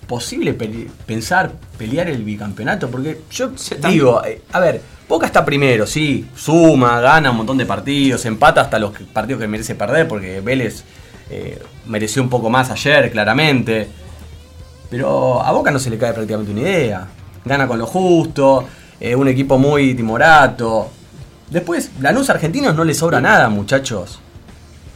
[0.06, 2.90] posible pele- pensar pelear el bicampeonato?
[2.90, 3.50] Porque yo
[3.88, 8.62] digo, eh, a ver, Boca está primero, sí, suma, gana un montón de partidos, empata
[8.62, 10.84] hasta los partidos que merece perder, porque Vélez
[11.30, 13.88] eh, mereció un poco más ayer, claramente.
[14.90, 17.06] Pero a Boca no se le cae prácticamente una idea.
[17.44, 18.64] Gana con lo justo,
[19.00, 20.90] eh, un equipo muy timorato.
[21.50, 24.20] Después, Lanús Argentinos no le sobra nada, muchachos.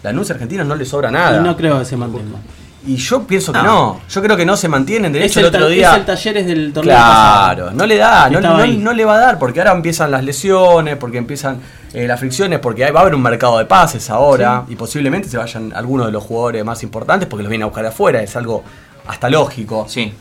[0.02, 1.40] Lanús Argentinos no le sobra nada.
[1.40, 2.38] Y no creo que se mantenga.
[2.86, 3.64] Y yo pienso que No.
[3.64, 4.00] no.
[4.08, 5.12] Yo creo que no se mantienen.
[5.12, 5.90] De hecho, el, el otro día.
[5.92, 7.70] es el Talleres del torneo Claro, pasado.
[7.78, 11.18] no le da, no, no- le va a dar, porque ahora empiezan las lesiones, porque
[11.18, 11.58] empiezan
[11.92, 15.28] eh, las fricciones, porque hay- va a haber un mercado de pases ahora, y posiblemente
[15.28, 18.36] se vayan algunos de los jugadores más importantes porque los vienen a buscar afuera, es
[18.36, 18.62] algo
[19.08, 19.86] hasta lógico.
[19.88, 20.12] Sí.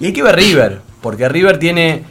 [0.00, 2.04] Y hay que ver River, porque River tiene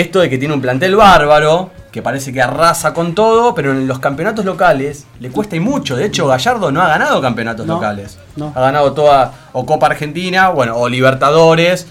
[0.00, 3.86] esto de que tiene un plantel bárbaro, que parece que arrasa con todo, pero en
[3.88, 5.96] los campeonatos locales le cuesta y mucho.
[5.96, 8.18] De hecho, Gallardo no ha ganado campeonatos No, locales.
[8.36, 8.52] no.
[8.54, 11.86] Ha ganado toda, o Copa Argentina, bueno, o Libertadores.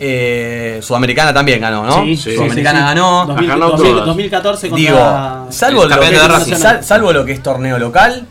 [0.00, 2.04] eh, Sudamericana también ganó, ¿no?
[2.04, 2.88] Sí, sí, Sudamericana sí, sí.
[2.94, 3.26] ganó.
[3.26, 4.06] 2000, Ha ganado 2000, todas.
[4.06, 6.54] 2014 contra Digo, salvo el lo, campeón que, de Racing.
[6.54, 8.24] sal- salvo lo que es torneo local,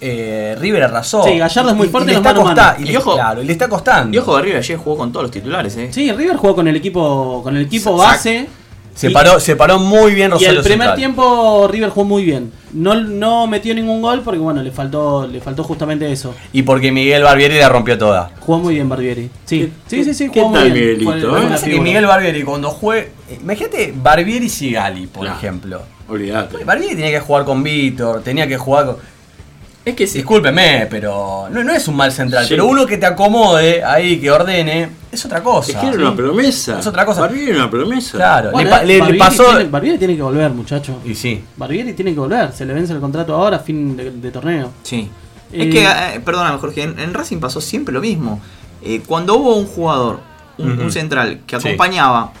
[0.00, 1.22] eh, River arrasó.
[1.24, 2.68] Sí, Gallardo es muy Y- fuerte y le en está los mano a mano.
[2.74, 2.90] costando.
[2.90, 4.14] Y, Y ojo- claro, y le está costando.
[4.16, 5.88] Y ojo de River ayer jugó con todos los titulares, eh.
[5.92, 8.12] Sí, River jugó con el equipo, con el equipo Exacto.
[8.12, 8.46] base.
[8.92, 10.96] Se Y- paró, se paró muy bien Y Rosario el primer Central.
[10.96, 12.52] tiempo River jugó muy bien.
[12.72, 16.34] No, no metió ningún gol porque bueno, le faltó, le faltó justamente eso.
[16.52, 18.32] Y porque Miguel Barbieri la rompió toda.
[18.40, 19.30] Jugó muy bien Barbieri.
[19.44, 20.98] Sí, sí, sí, sí, qué jugó muy tal bien.
[20.98, 21.42] Miguelito, eh?
[21.64, 21.80] que.
[21.80, 23.12] Miguel Barbieri cuando juegue.
[23.40, 25.82] Imagínate Barbieri y Sigali, por ejemplo.
[26.08, 26.64] Olvídate.
[26.64, 28.96] Barbieri tenía que jugar con Víctor, tenía que jugar con.
[29.90, 30.18] Es que sí.
[30.18, 32.44] Discúlpeme, pero no, no es un mal central.
[32.44, 32.50] Sí.
[32.50, 35.72] Pero uno que te acomode ahí, que ordene, es otra cosa.
[35.72, 36.78] Es que era una promesa.
[36.78, 37.20] Es otra cosa.
[37.22, 38.16] Barbieri era una promesa.
[38.16, 39.44] Claro, Bueno, le, pa- le- le Barbieri pasó.
[39.50, 41.00] Tiene, Barbieri tiene que volver, muchacho.
[41.04, 41.42] Y sí.
[41.56, 42.52] Barbieri tiene que volver.
[42.52, 44.70] Se le vence el contrato ahora, fin de, de torneo.
[44.82, 45.08] Sí.
[45.52, 48.40] Eh, Es que, eh, perdóname Jorge, en, en Racing pasó siempre lo mismo.
[48.82, 50.20] Eh, cuando hubo un jugador,
[50.58, 51.66] un, central, que Sí.
[51.68, 52.32] acompañaba,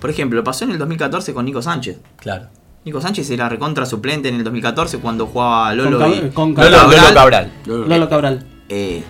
[0.00, 1.98] por ejemplo, pasó en el 2014 con Nico Sánchez.
[2.18, 2.46] Claro.
[2.84, 6.72] Nico Sánchez era recontra suplente en el 2014 cuando jugaba Lolo Con y con Cabral.
[6.90, 7.52] Lolo Cabral.
[7.66, 8.46] Lolo Cabral.
[8.68, 9.02] Eh,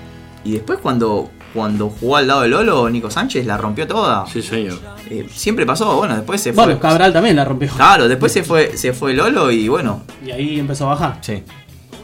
[0.45, 4.27] y después cuando, cuando jugó al lado de Lolo, Nico Sánchez la rompió toda.
[4.27, 4.79] Sí, señor.
[5.09, 6.65] Eh, siempre pasó, bueno, después se fue.
[6.65, 7.69] Bueno, Cabral también la rompió.
[7.77, 11.19] Claro, después se fue, se fue Lolo y bueno, Y ahí empezó a bajar.
[11.21, 11.43] Sí.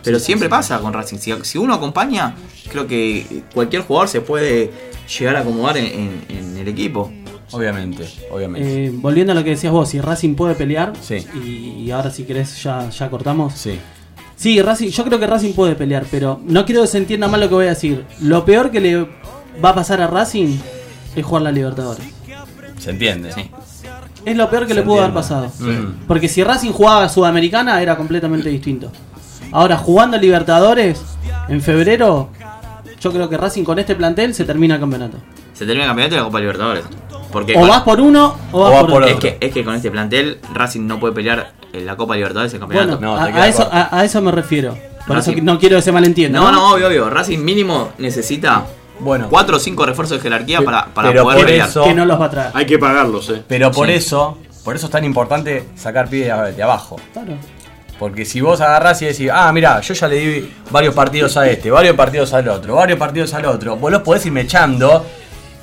[0.04, 1.18] pero siempre pasa con Racing.
[1.18, 2.34] Si, si uno acompaña,
[2.70, 4.70] creo que cualquier jugador se puede
[5.18, 7.12] llegar a acomodar en, en- en el equipo.
[7.52, 8.86] Obviamente, obviamente.
[8.86, 11.24] Eh, volviendo a lo que decías vos, si Racing puede pelear, Sí.
[11.42, 13.54] y, y ahora si querés ya, ya cortamos.
[13.54, 13.78] sí.
[14.38, 17.40] Sí, Racing, yo creo que Racing puede pelear, pero no quiero que se entienda mal
[17.40, 18.04] lo que voy a decir.
[18.20, 19.08] Lo peor que le
[19.64, 20.58] va a pasar a Racing
[21.16, 22.04] es jugar la Libertadores.
[22.78, 23.30] Se entiende.
[24.26, 25.50] Es lo peor que Se le pudo haber pasado.
[25.58, 26.04] Mm.
[26.06, 28.92] Porque si Racing jugaba Sudamericana era completamente distinto.
[29.52, 31.00] Ahora, jugando Libertadores
[31.48, 32.28] en febrero,
[33.00, 35.16] yo creo que Racing con este plantel se termina el campeonato.
[35.54, 36.84] Se termina el campeonato de la Copa Libertadores.
[37.36, 39.14] Porque O con- vas por uno o vas O vas por, por otro.
[39.14, 42.54] es, que, es que con este plantel Racing no puede pelear en la Copa Libertadores
[42.54, 42.96] el campeonato.
[42.96, 44.74] Bueno, No, te a, eso, a, a eso me refiero.
[45.06, 46.40] Por Racing- eso no quiero que se malentienda.
[46.40, 47.10] no, no, obvio, obvio.
[47.10, 48.64] Racing mínimo necesita
[49.00, 49.26] Bueno.
[49.28, 51.68] 4 o 5 refuerzos de jerarquía para, para pero poder por pelear.
[51.68, 52.50] eso- Que no los va a traer.
[52.54, 53.42] Hay que pagarlos, eh.
[53.46, 53.92] Pero por Sí.
[53.92, 56.96] eso, por eso es tan importante sacar pie de, de abajo.
[57.12, 57.34] Claro.
[57.98, 61.46] Porque si vos agarrás y decís, ah, mira, yo ya le di varios partidos a
[61.48, 65.04] este, varios partidos al otro, varios partidos al otro, vos los podés irme echando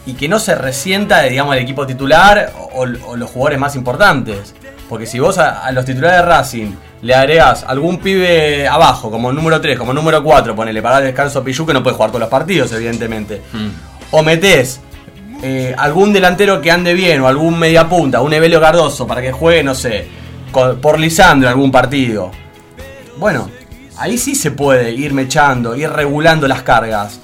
[0.05, 4.53] y que no se resienta, digamos, el equipo titular o, o los jugadores más importantes.
[4.89, 9.31] Porque si vos a, a los titulares de Racing le agregás algún pibe abajo, como
[9.31, 12.11] número 3, como número 4, ponele para dar descanso a Pichu, que no puede jugar
[12.11, 13.41] todos los partidos, evidentemente.
[13.53, 13.67] Mm.
[14.11, 14.79] O metés
[15.41, 19.63] eh, algún delantero que ande bien o algún mediapunta, un Evelio Cardoso para que juegue,
[19.63, 20.07] no sé,
[20.51, 22.31] con- por Lisandro algún partido.
[23.17, 23.49] Bueno,
[23.97, 27.19] ahí sí se puede ir mechando, ir regulando las cargas.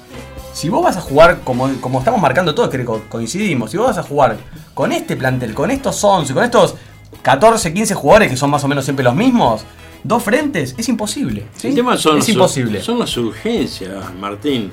[0.52, 3.86] Si vos vas a jugar, como, como estamos marcando todos, que co- coincidimos, si vos
[3.88, 4.36] vas a jugar
[4.74, 6.74] con este plantel, con estos 11, con estos
[7.22, 9.62] 14, 15 jugadores que son más o menos siempre los mismos,
[10.02, 11.46] dos frentes, es imposible.
[11.56, 11.68] ¿sí?
[11.68, 12.80] El tema son es imposible.
[12.82, 14.70] Son las urgencias, Martín.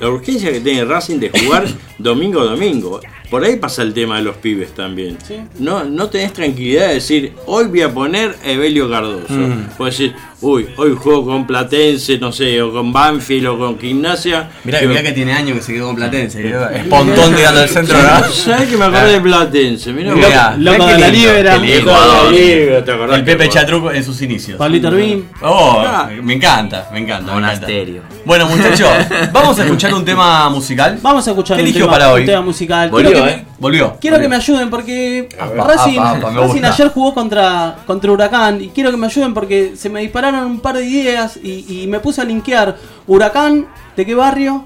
[0.00, 1.64] La urgencia que tiene Racing de jugar
[1.98, 3.00] domingo a domingo.
[3.34, 5.18] Por ahí pasa el tema de los pibes también.
[5.26, 5.40] Sí.
[5.58, 9.32] No, no tenés tranquilidad de decir, hoy voy a poner a Evelio Cardoso.
[9.34, 9.70] Mm.
[9.76, 14.50] Puedes decir, uy, hoy juego con Platense, no sé, o con Banfield o con Gimnasia.
[14.62, 16.48] Mirá, Que- mirá que tiene años que se quedó con Platense.
[16.76, 18.30] Espontón tirando el centro, ¿verdad?
[18.32, 19.92] ¿Sabés que me acordé de Platense?
[19.92, 20.56] Mirá, Mirá.
[20.56, 21.60] Loco de la lindo, Libera.
[21.60, 21.90] qué lindo.
[21.92, 24.58] Loco de la Libera, ¿te acordás El Pepe Chatruco en sus inicios.
[24.58, 25.28] Pablito Arbín.
[25.42, 26.08] Oh, Ah.
[26.22, 27.00] me encanta, me encanta.
[27.00, 27.32] me encanta.
[27.34, 28.02] Monasterio.
[28.24, 28.88] Bueno, muchachos,
[29.32, 30.98] vamos a escuchar un tema musical.
[31.02, 32.20] Vamos a escuchar ¿Qué un eligió tema, para hoy?
[32.20, 32.90] un tema musical.
[33.28, 33.44] Eh.
[33.58, 33.96] Volvió.
[34.00, 36.68] quiero que me ayuden porque Apa, Racing, apa, apa, me Racing gusta.
[36.68, 40.60] ayer jugó contra, contra Huracán y quiero que me ayuden porque se me dispararon un
[40.60, 44.64] par de ideas y, y me puse a linkear Huracán, ¿de qué barrio?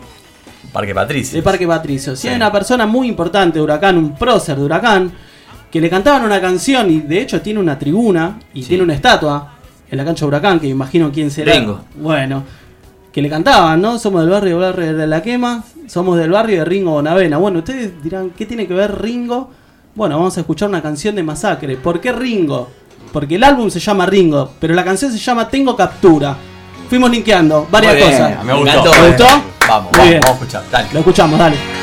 [0.73, 1.37] Parque Patricio.
[1.37, 2.15] De Parque Patricio.
[2.15, 2.29] Si Sí.
[2.29, 5.11] hay una persona muy importante de Huracán, un prócer de Huracán,
[5.71, 9.55] que le cantaban una canción y de hecho tiene una tribuna y tiene una estatua
[9.91, 11.53] en la cancha de Huracán, que me imagino quién será.
[11.55, 11.81] Ringo.
[11.97, 12.43] Bueno,
[13.13, 13.99] que le cantaban, ¿no?
[13.99, 17.39] Somos del barrio, barrio de la quema, somos del barrio de Ringo Bonavena.
[17.39, 19.51] Bueno, ustedes dirán, ¿qué tiene que ver Ringo?
[19.95, 21.77] Bueno, vamos a escuchar una canción de Masacre.
[21.77, 22.71] ¿Por qué Ringo?
[23.13, 26.37] Porque el álbum se llama Ringo, pero la canción se llama Tengo Captura.
[26.89, 28.45] Fuimos linkeando varias bien, cosas.
[28.45, 28.71] Me gustó.
[28.71, 28.91] encantó.
[28.91, 29.25] ¿Te gustó?
[29.69, 30.63] Vamos, vamos, vamos a escuchar.
[30.71, 30.89] Dale.
[30.93, 31.78] Lo escuchamos, dale.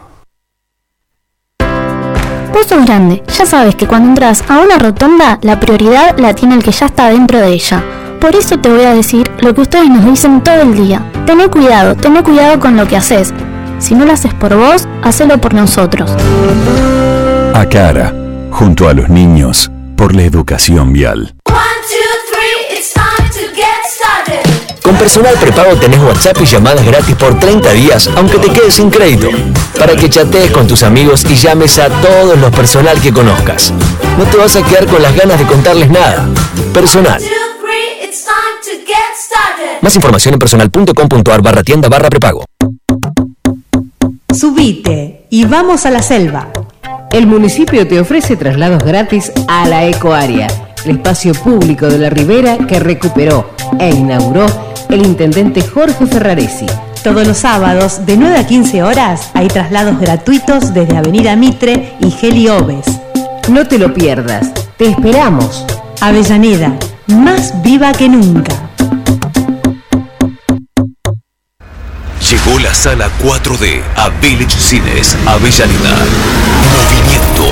[2.53, 6.55] Vos sos grande, ya sabes que cuando entras a una rotonda, la prioridad la tiene
[6.55, 7.83] el que ya está dentro de ella.
[8.19, 11.01] Por eso te voy a decir lo que ustedes nos dicen todo el día.
[11.25, 13.33] Tené cuidado, tené cuidado con lo que haces.
[13.79, 16.11] Si no lo haces por vos, hacelo por nosotros.
[17.53, 18.13] A cara,
[18.51, 21.33] junto a los niños, por la educación vial.
[24.83, 28.89] Con personal prepago tenés WhatsApp y llamadas gratis por 30 días, aunque te quedes sin
[28.89, 29.29] crédito.
[29.77, 33.71] Para que chatees con tus amigos y llames a todos los personal que conozcas.
[34.17, 36.27] No te vas a quedar con las ganas de contarles nada.
[36.73, 37.21] Personal.
[39.81, 42.45] Más información en personal.com.ar barra tienda barra prepago.
[44.33, 46.47] Subite y vamos a la selva.
[47.11, 50.47] El municipio te ofrece traslados gratis a la ecoárea,
[50.85, 56.65] el espacio público de la ribera que recuperó e inauguró el intendente Jorge Ferraresi.
[57.03, 62.11] Todos los sábados, de 9 a 15 horas, hay traslados gratuitos desde Avenida Mitre y
[62.11, 62.85] Geli Oves.
[63.49, 65.65] No te lo pierdas, te esperamos.
[65.99, 66.73] Avellaneda,
[67.07, 68.53] más viva que nunca.
[72.29, 75.97] Llegó la sala 4D a Village Cines Avellaneda.
[76.77, 77.45] Movimiento,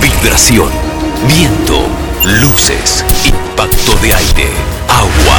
[0.00, 0.70] vibración,
[1.28, 1.86] viento,
[2.40, 4.48] luces, impacto de aire,
[5.02, 5.36] agua,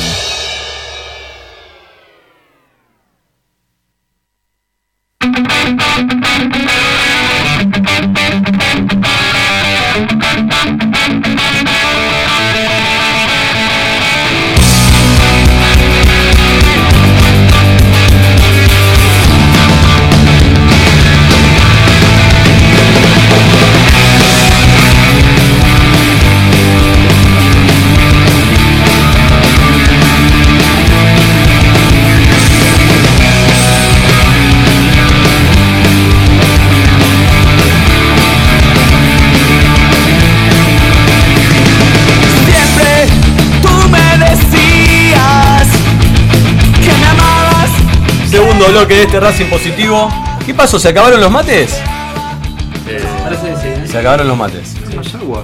[48.79, 50.09] Bloque de este Racing positivo.
[50.45, 50.79] ¿Qué pasó?
[50.79, 51.77] ¿Se acabaron los mates?
[53.23, 53.67] Parece que sí.
[53.67, 53.83] ¿eh?
[53.85, 54.75] Se acabaron los mates.
[54.95, 55.43] ¿Más agua?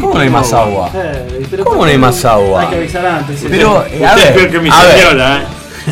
[0.00, 0.90] ¿Cómo no hay más agua?
[0.94, 2.60] Eh, ¿Cómo no hay más agua?
[2.60, 3.40] Hay que avisar antes.
[3.40, 3.46] sí.
[3.48, 4.98] Pero, eh, a ver, peor que mi a ver.
[4.98, 5.44] señora, ¿eh?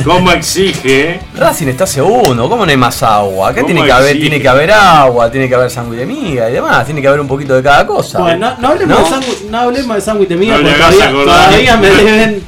[0.05, 1.20] ¿Cómo exige?
[1.36, 3.49] Racing está segundo, ¿cómo no hay más agua?
[3.51, 4.20] Acá ¿Cómo tiene que, haber, exige?
[4.28, 7.20] tiene que haber agua, tiene que haber sándwich de miga y demás, tiene que haber
[7.20, 8.18] un poquito de cada cosa.
[8.20, 9.05] Bueno, no, no hablemos ¿No?
[9.05, 12.43] de sándwich- no hablemos de sándwich de miga No le porque todavía, todavía me deben.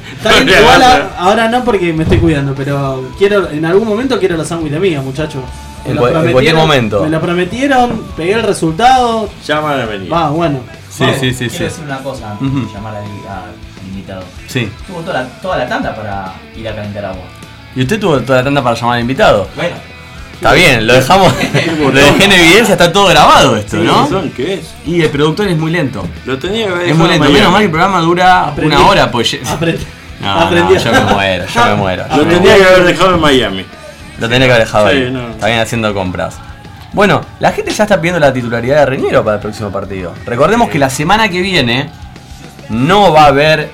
[0.45, 4.37] Le igual a- ahora no porque me estoy cuidando, pero quiero en algún momento quiero
[4.37, 5.43] los sándwiches de miga, muchachos.
[5.85, 7.03] En cualquier momento.
[7.03, 9.29] Me lo prometieron, pegué el resultado.
[9.45, 10.11] Llaman a venir.
[10.11, 10.59] Va, bueno.
[10.89, 11.17] Sí, Vamos.
[11.19, 11.63] sí, sí, Quiero sí.
[11.65, 12.67] decir una cosa antes Ujú.
[12.67, 14.23] de llamar al, al invitado.
[14.47, 14.71] Sí.
[14.87, 17.23] Tuvo toda la, toda la tanda para ir a calentar agua.
[17.75, 19.49] ¿Y usted tuvo toda la tanda para llamar al invitado?
[19.55, 19.75] Bueno.
[20.35, 21.33] Está bien, lo dejamos.
[21.79, 24.09] lo dejé en evidencia, está todo grabado esto, ¿Qué ¿no?
[24.35, 24.73] ¿Qué es?
[24.85, 26.05] Y el productor es muy lento.
[26.25, 27.25] Lo tenía que haber Es muy dejado lento.
[27.27, 27.57] en Menos mal Miami.
[27.59, 28.75] que el programa dura Aprendí.
[28.75, 29.37] una hora, pues.
[29.47, 29.83] Aprendí.
[30.21, 30.73] No, Aprendí.
[30.75, 32.05] no, yo me muero, yo me muero.
[32.15, 33.65] Lo tenía que haber dejado en Miami.
[34.17, 35.11] Lo tenés que haber dejado Sí, ahí.
[35.11, 35.29] no.
[35.29, 36.37] Está bien haciendo compras.
[36.93, 40.13] Bueno, la gente ya está pidiendo la titularidad de Reñero para el próximo partido.
[40.25, 41.89] Recordemos que la semana que viene
[42.69, 43.69] no va a haber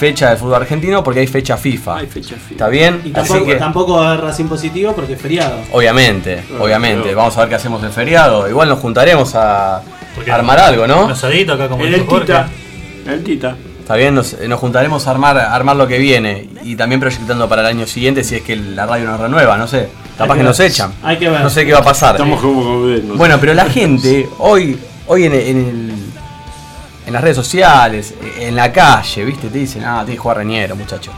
[0.00, 1.98] fecha de fútbol argentino porque hay fecha FIFA.
[1.98, 2.50] Hay fecha FIFA.
[2.52, 2.94] ¿Está bien?
[3.04, 5.56] Y Así tampoco, que, tampoco va a haber Racing positivo porque es feriado.
[5.72, 7.14] obviamente, Claro, obviamente.
[7.14, 8.48] Vamos a ver qué hacemos el feriado.
[8.48, 9.82] Igual nos juntaremos a
[10.32, 11.04] armar algo, ¿no?
[11.04, 12.20] Un asadito acá como El Jorge.
[12.26, 12.48] Tita.
[13.06, 13.56] El Tita.
[13.80, 17.48] Está bien, nos, nos juntaremos a armar, a armar lo que viene y también proyectando
[17.48, 19.88] para el año siguiente si es que la radio nos renueva, no sé.
[20.16, 20.92] Capaz que que nos echan.
[21.02, 21.40] Hay que ver.
[21.40, 22.14] No sé qué va a pasar.
[22.14, 22.86] Estamos como.
[23.16, 24.78] Bueno, pero la gente hoy,
[25.08, 26.09] hoy en, en el-
[27.10, 29.48] en las redes sociales, en la calle, ¿viste?
[29.48, 31.10] Te dicen, ah, tiene que jugar Reñero, muchacho.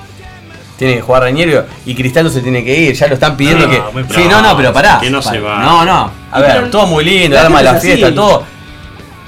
[0.78, 3.70] Tiene que jugar Reñero y Cristaldo se tiene que ir, ya lo están pidiendo No,
[3.70, 3.92] que.
[3.92, 4.98] muy Sí, no, no, pero pará.
[5.00, 5.62] que no se va.
[5.62, 6.10] No, no.
[6.32, 8.14] A Y ver, pero todo muy lindo, el arma de la fiesta, así.
[8.14, 8.42] todo.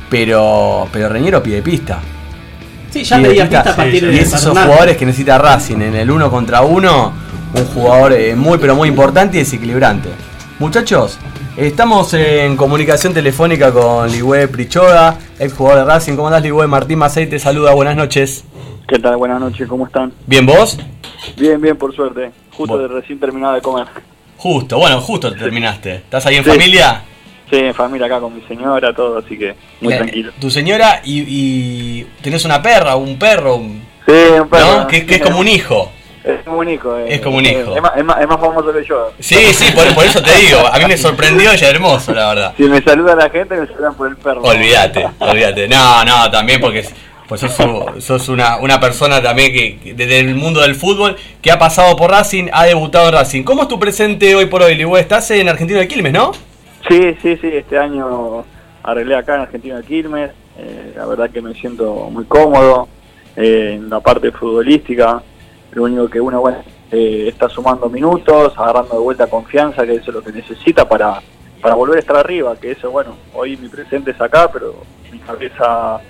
[0.09, 0.89] Pero.
[0.91, 1.99] Pero Reñero pide pista.
[2.91, 4.65] Sí, ya Pide pedía pista a partir y de es esos Fernández.
[4.65, 7.12] jugadores que necesita Racing en el uno contra uno,
[7.53, 10.09] un jugador eh, muy pero muy importante y desequilibrante.
[10.61, 11.19] Muchachos,
[11.57, 16.15] estamos en comunicación telefónica con Ligüe Prichoda, ex jugador de Racing.
[16.17, 16.67] ¿Cómo andás, Ligüe?
[16.67, 18.45] Martín Macei te saluda, buenas noches.
[18.89, 19.17] ¿Qué tal?
[19.17, 20.13] Buenas noches, ¿cómo están?
[20.27, 20.79] ¿Bien vos?
[21.37, 22.31] Bien, bien, por suerte.
[22.53, 23.87] Justo de recién terminado de comer.
[24.37, 25.95] Justo, bueno, justo te terminaste.
[25.97, 26.51] ¿Estás ahí en Sí.
[26.51, 27.03] familia?
[27.51, 30.33] Sí, en familia acá con mi señora, todo, así que muy La- tranquilo.
[30.41, 34.81] Tu señora y, y tenés una perra, un perro, un- Sí, un perro.
[34.81, 34.87] ¿no?
[34.87, 35.91] Que, que es como un hijo.
[36.25, 36.97] Es como un hijo.
[36.99, 37.05] eh.
[37.14, 37.77] Es como un hijo.
[37.77, 39.12] Es más, es más- es más famoso que yo.
[39.20, 40.59] Sí, sí, por, por eso te digo.
[40.72, 42.55] A mí me sorprendió y es hermoso, la verdad.
[42.57, 44.43] Si me saluda la gente, me saludan por el perro.
[44.43, 45.68] Olvídate, olvídate.
[45.68, 46.85] No, no, también porque
[47.29, 47.55] pues sos,
[48.05, 52.11] sos una, una persona también que, desde el mundo del fútbol que ha pasado por
[52.11, 53.43] Racing, ha debutado en Racing.
[53.45, 55.01] ¿Cómo es tu presente hoy por hoy, Ligüe?
[55.01, 56.33] Estás en Argentino de Quilmes, ¿no?
[56.89, 58.45] Sí, sí, sí, este año
[58.83, 62.89] arreglé acá en Argentina de Quilmes, eh, la verdad que me siento muy cómodo
[63.37, 65.22] eh, en la parte futbolística,
[65.75, 66.59] lo único que uno bueno,
[66.91, 71.20] eh, está sumando minutos, agarrando de vuelta confianza, que eso es lo que necesita para,
[71.61, 74.75] para volver a estar arriba, que eso bueno, hoy mi presente es acá, pero
[75.11, 76.01] mi cabeza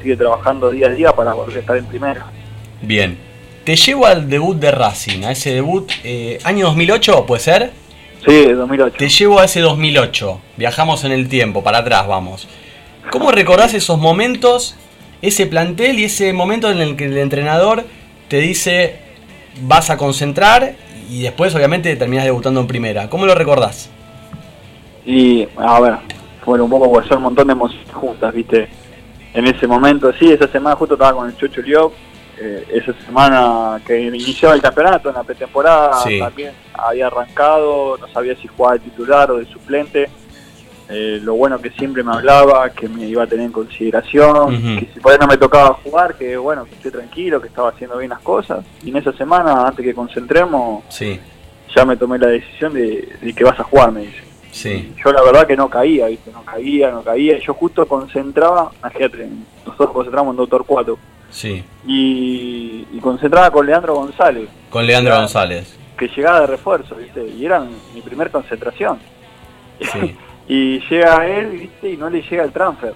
[0.00, 2.26] sigue trabajando día a día para volver a estar en primera.
[2.82, 3.30] Bien.
[3.64, 7.70] Te llevo al debut de Racing, a ese debut, eh, año 2008, ¿puede ser?
[8.26, 8.96] Sí, 2008.
[8.98, 10.40] Te llevo a ese 2008.
[10.56, 12.48] Viajamos en el tiempo, para atrás vamos.
[13.10, 14.76] ¿Cómo recordás esos momentos,
[15.20, 17.84] ese plantel y ese momento en el que el entrenador
[18.28, 19.09] te dice
[19.62, 20.74] vas a concentrar
[21.08, 23.08] y después obviamente terminás debutando en primera?
[23.10, 23.90] ¿Cómo lo recordás?
[25.04, 25.94] Y, a ver,
[26.44, 28.68] fueron un poco, pues son un montón de emociones juntas, ¿viste?
[29.32, 31.92] En ese momento, sí, esa semana justo estaba con el Chucho Liop,
[32.38, 36.18] eh, esa semana que iniciaba el campeonato, en la pretemporada, Sí.
[36.18, 40.08] también había arrancado, no sabía si jugaba de titular o de suplente.
[40.90, 44.88] Eh, lo bueno que siempre me hablaba, que me iba a tener en consideración, que
[44.92, 47.96] si por ahí no me tocaba jugar, que bueno, que esté tranquilo, que estaba haciendo
[47.98, 48.64] bien las cosas.
[48.82, 51.20] Y en esa semana, antes que concentremos, Sí,
[51.74, 54.20] ya me tomé la decisión de, de que vas a jugar, me dice
[54.50, 54.92] sí.
[55.04, 56.32] yo la verdad que no caía, ¿viste?
[56.32, 57.38] No caía, no caía.
[57.38, 59.28] Yo justo concentraba, imagínate,
[59.64, 60.98] nosotros concentramos en Doctor 4.
[61.30, 61.62] Sí.
[61.86, 65.14] Y, y concentraba con Leandro González, Con Leandro.
[65.14, 65.76] González.
[65.96, 67.24] que llegaba de refuerzo, ¿viste?
[67.28, 67.60] Y era
[67.94, 68.98] mi primer concentración.
[69.92, 70.16] Sí.
[70.52, 71.90] Y llega él, ¿viste?
[71.90, 72.92] Y no le llega el transfer.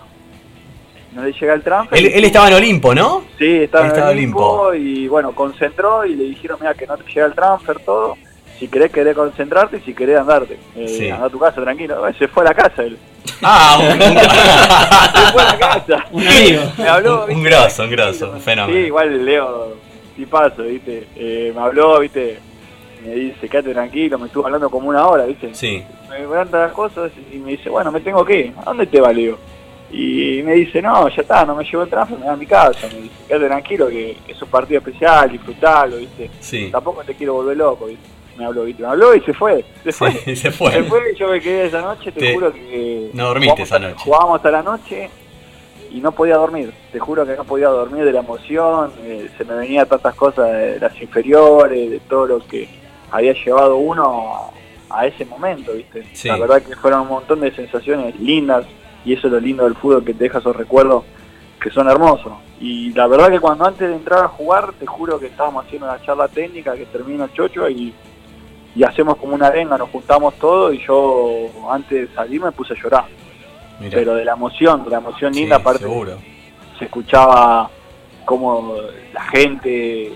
[1.13, 1.97] No le llega el transfer.
[1.99, 3.23] Él, estaba en Olimpo, ¿no?
[3.39, 7.27] Sí, estaba, en Olimpo y bueno, concentró y le dijeron, mira, que no te llega
[7.27, 8.17] el transfer, todo.
[8.59, 10.59] Si querés, querés concentrarte y si querés andarte.
[10.75, 11.09] Eh, Sí.
[11.11, 12.09] Anda a tu casa, tranquilo.
[12.09, 12.99] Eh, Se fue a la casa él.
[13.41, 16.05] Ah, un, Se fue a la casa.
[16.11, 16.63] Un amigo.
[16.79, 17.43] Me habló, un ¿viste?
[17.51, 18.79] grosso, un grosso, un Sí, fenómeno.
[18.81, 19.77] igual Leo,
[20.17, 21.07] sí paso, ¿viste?
[21.15, 22.39] Eh, me habló, ¿viste?
[23.05, 25.55] Me dice, quédate tranquilo, me estuvo hablando como una hora, ¿viste?
[25.55, 25.83] Sí.
[26.09, 28.53] Me cuentan las cosas y me dice, bueno, me tengo que ir.
[28.59, 29.37] ¿A dónde te va, Leo?
[29.91, 32.47] Y me dice, no, ya está, no me llevo el transfer, me da a mi
[32.47, 32.89] casa.
[32.89, 36.31] Me dice, quédate tranquilo que es un partido especial, disfrutalo, ¿viste?
[36.41, 36.69] Sí.
[36.73, 38.09] Tampoco te quiero volver loco, ¿viste?
[38.39, 38.83] Me habló, ¿viste?
[38.83, 39.65] Me habló y se fue.
[39.85, 40.11] Se fue.
[40.25, 40.73] Sí, se fue.
[40.73, 43.11] Se fue y yo me quedé esa noche, te, Te- juro que...
[43.13, 43.97] No dormiste esa noche.
[43.99, 45.11] Jugábamos hasta la noche
[45.93, 46.73] y no podía dormir.
[46.91, 48.91] Te juro que no podía dormir de la emoción.
[49.03, 52.69] eh, se me venían tantas cosas de las inferiores, de todo lo que
[53.15, 54.51] había llevado uno
[54.91, 56.05] a, ese momento, ¿viste?
[56.12, 56.29] Sí.
[56.29, 58.67] La verdad que fueron un montón de sensaciones lindas
[59.05, 61.05] y eso es lo lindo del fútbol que te deja esos recuerdos
[61.61, 62.33] que son hermosos.
[62.61, 65.87] Y la verdad que cuando antes de entrar a jugar, te juro que estábamos haciendo
[65.87, 67.95] una charla técnica que termina el chocho y,
[68.75, 72.75] y hacemos como una arenga, nos juntamos todos y yo antes de salir me puse
[72.75, 73.05] a llorar.
[73.91, 76.17] Pero de la emoción, de la emoción Sí, linda, aparte seguro.
[76.79, 77.71] se escuchaba
[78.25, 78.75] como
[79.12, 80.12] la gente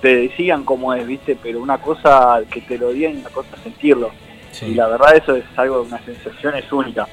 [0.00, 3.56] te decían cómo es, viste, pero una cosa que te lo digan y una cosa
[3.62, 4.10] sentirlo.
[4.52, 4.66] Sí.
[4.66, 7.06] Y la verdad eso es algo, una sensación es única.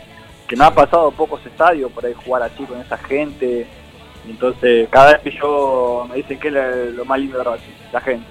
[0.47, 3.65] Que me ha pasado pocos estadios por ahí jugar así con esa gente.
[4.27, 8.01] Entonces, cada vez que yo me dicen que es lo más lindo de Racing, la
[8.01, 8.25] gente.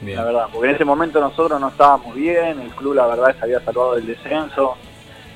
[0.00, 0.16] Bien.
[0.16, 3.44] la verdad, porque en ese momento nosotros no estábamos bien, el club la verdad se
[3.44, 4.78] había salvado del descenso,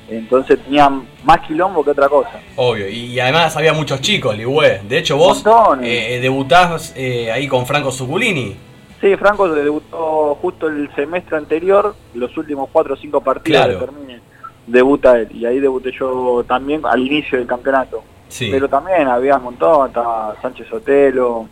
[0.09, 2.41] entonces tenían más quilombo que otra cosa.
[2.57, 4.81] Obvio, y, además había muchos chicos, Ligüe.
[4.89, 5.89] De hecho, vos Montones.
[5.89, 8.57] eh, debutás eh, ahí con Franco Zuculini.
[9.01, 13.79] Sí, Franco debutó justo el semestre anterior, los últimos cuatro o cinco partidos Claro.
[13.79, 14.21] que termine,
[14.67, 18.03] debuta él, y ahí debuté yo también al inicio del campeonato.
[18.29, 18.49] Sí.
[18.51, 21.47] Pero también había un montón, estaba Sánchez Otelo,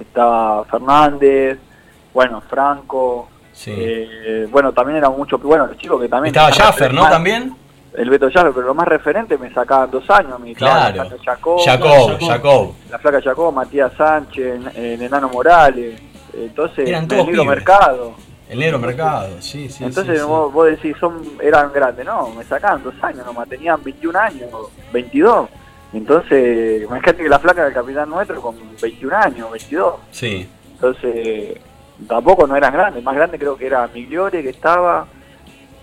[0.00, 1.58] estaba Fernández,
[2.12, 3.28] bueno, Franco,
[3.66, 6.34] eh, bueno, también era mucho, bueno, los chicos que también...
[6.34, 7.08] Estaba Jaffer, ¿no?
[7.08, 7.54] También.
[7.96, 11.10] El Beto Jaffer, pero lo más referente me sacaban dos años, estaba Claro.
[11.24, 12.74] Jacob, Jacob, Jacob.
[12.90, 16.00] la flaca Jacob, Matías Sánchez, el Enano Morales,
[16.36, 17.46] entonces el Negro pibes.
[17.46, 18.14] Mercado.
[18.48, 19.84] El negro mercado, sí, sí.
[19.84, 20.28] Entonces sí, sí.
[20.28, 24.50] Vos, vos decís, son, eran grandes, no, me sacaban dos años nomás, tenían 21 años,
[24.92, 25.48] 22.
[25.94, 29.94] Entonces, imagínate que la flaca del capitán nuestro con 21 años, 22.
[30.10, 30.48] Sí.
[30.72, 31.58] Entonces,
[32.08, 35.06] tampoco no eran grandes, más grande creo que era Migliore que estaba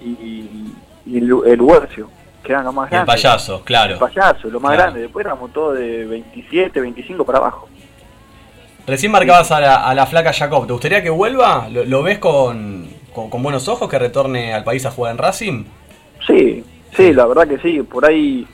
[0.01, 0.73] y,
[1.05, 2.09] y el, el Huercio,
[2.43, 3.15] que eran los más Y el grandes.
[3.15, 3.93] payaso, claro.
[3.93, 4.83] El payaso, lo más Claro.
[4.83, 5.01] grande.
[5.01, 7.67] Después éramos todos de 27, 25 para abajo.
[8.87, 10.65] Recién marcabas a la, a la flaca Jacob.
[10.65, 11.67] ¿Te gustaría que vuelva?
[11.69, 15.17] ¿Lo, lo ves con, con, con buenos ojos que retorne al país a jugar en
[15.19, 15.65] Racing?
[16.25, 16.63] Sí,
[16.97, 17.83] sí, la verdad que sí.
[17.83, 18.47] Por ahí,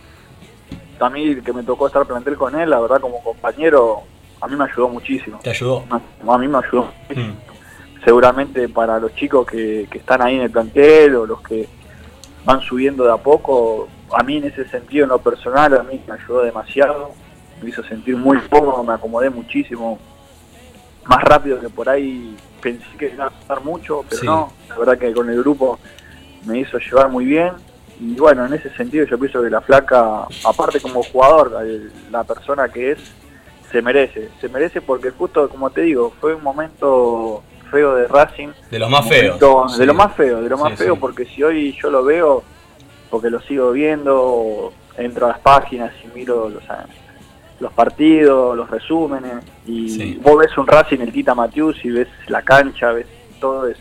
[0.99, 4.01] a mí que me tocó estar plantel con él, la verdad como compañero,
[4.41, 5.39] a mí me ayudó muchísimo.
[5.41, 5.85] ¿Te ayudó?
[5.89, 6.91] A mí me ayudó.
[8.07, 11.67] Seguramente para los chicos que, que están ahí en el plantel o los que
[12.45, 16.01] van subiendo de a poco, a mí en ese sentido, en lo personal, a mí
[16.07, 17.11] me ayudó demasiado.
[17.61, 19.99] Me hizo sentir muy cómodo, me acomodé muchísimo.
[21.03, 24.25] Más rápido que por ahí pensé que iba a pasar mucho, pero Sí.
[24.25, 24.53] no.
[24.69, 25.77] La verdad que con el grupo
[26.45, 27.51] me hizo llevar muy bien.
[27.99, 31.51] Y bueno, en ese sentido yo pienso que la flaca, aparte como jugador,
[32.09, 32.99] la persona que es,
[33.69, 34.29] se merece.
[34.39, 38.49] Se merece porque justo, como te digo, fue un momento feo de Racing.
[38.71, 39.37] De los más feos.
[39.73, 39.79] Sí.
[39.79, 40.99] De lo más feo, de lo más Sí, feo, sí.
[40.99, 42.43] porque si hoy yo lo veo,
[43.09, 46.63] porque lo sigo viendo, entro a las páginas y miro los,
[47.59, 52.41] los partidos, los resúmenes, y vos ves un Racing, el Tita Matius, y ves la
[52.41, 53.07] cancha, ves
[53.39, 53.77] todo, es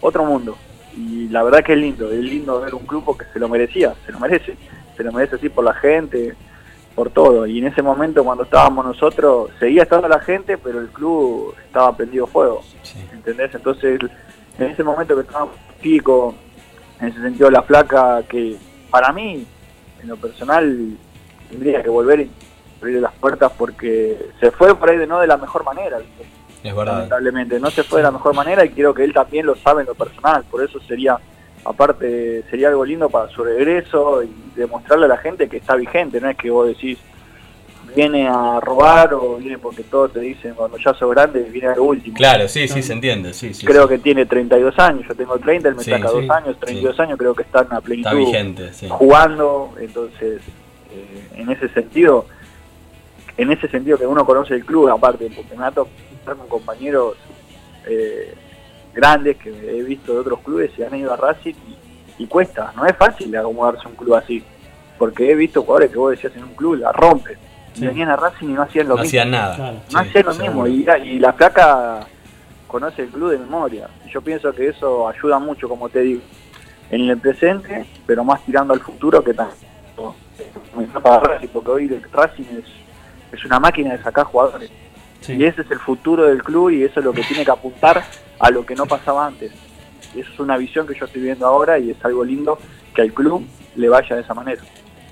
[0.00, 0.56] otro mundo.
[0.96, 3.94] Y la verdad que es lindo, es lindo ver un club que se lo merecía,
[4.06, 4.56] se lo merece,
[4.96, 6.34] se lo merece así por la gente,
[6.94, 7.46] por todo.
[7.46, 11.96] Y en ese momento cuando estábamos nosotros, seguía estando la gente, pero el club estaba
[11.96, 12.62] prendido fuego.
[13.12, 13.54] ¿Entendés?
[13.54, 14.00] Entonces,
[14.58, 16.34] en ese momento que estábamos pico,
[17.00, 18.56] en ese sentido la flaca, que
[18.90, 19.46] para mí,
[20.02, 20.96] en lo personal,
[21.48, 22.30] tendría que volver y
[22.80, 26.26] abrir las puertas porque se fue por ahí de no de la mejor manera, ¿viste?
[26.62, 26.94] Es verdad.
[26.94, 27.58] lamentablemente.
[27.58, 29.88] No se fue de la mejor manera y creo que él también lo sabe en
[29.88, 30.44] lo personal.
[30.50, 31.18] Por eso sería,
[31.64, 36.20] aparte, sería algo lindo para su regreso y demostrarle a la gente que está vigente.
[36.20, 36.98] No es que vos decís,
[37.94, 41.76] viene a robar o viene porque todos te dicen cuando ya sos grande, viene a
[41.76, 42.16] lo último.
[42.16, 43.32] Claro, sí, sí, se entiende.
[43.34, 43.94] Sí, sí, creo sí.
[43.94, 47.34] que tiene 32 años, yo tengo 30, él me saca dos años, 32 años, creo
[47.34, 50.40] que está en la plenitud Está vigente, jugando, entonces
[50.92, 52.26] eh, en ese sentido,
[53.36, 55.88] en ese sentido que uno conoce el club, aparte, porque me ha tocado
[56.24, 57.16] con compañeros
[57.86, 58.34] eh,
[58.94, 61.54] grandes que he visto de otros clubes y han ido a Racing
[62.18, 64.42] y, y cuesta, no es fácil acomodarse a un club así,
[64.98, 67.36] porque he visto jugadores que vos decías en un club la rompen,
[67.74, 67.86] y Sí.
[67.86, 69.08] venían a Racing y no hacían lo No mismo.
[69.08, 69.54] hacían nada.
[69.56, 69.76] Claro.
[69.76, 70.52] No Sí, hacían lo seguro.
[70.64, 72.00] mismo, y, la- y la placa
[72.66, 73.88] conoce el club de memoria.
[74.12, 76.20] Yo pienso que eso ayuda mucho, como te digo,
[76.90, 80.14] en el presente, pero más tirando al futuro que tanto
[81.02, 82.64] para Racing, porque hoy el Racing es,
[83.38, 84.70] es una máquina de sacar jugadores.
[85.28, 88.02] Y ese es el futuro del club y eso es lo que tiene que apuntar
[88.38, 89.52] a lo que no pasaba antes.
[90.14, 92.58] Y eso es una visión que yo estoy viendo ahora y es algo lindo
[92.94, 93.46] que al club
[93.76, 94.62] le vaya de esa manera.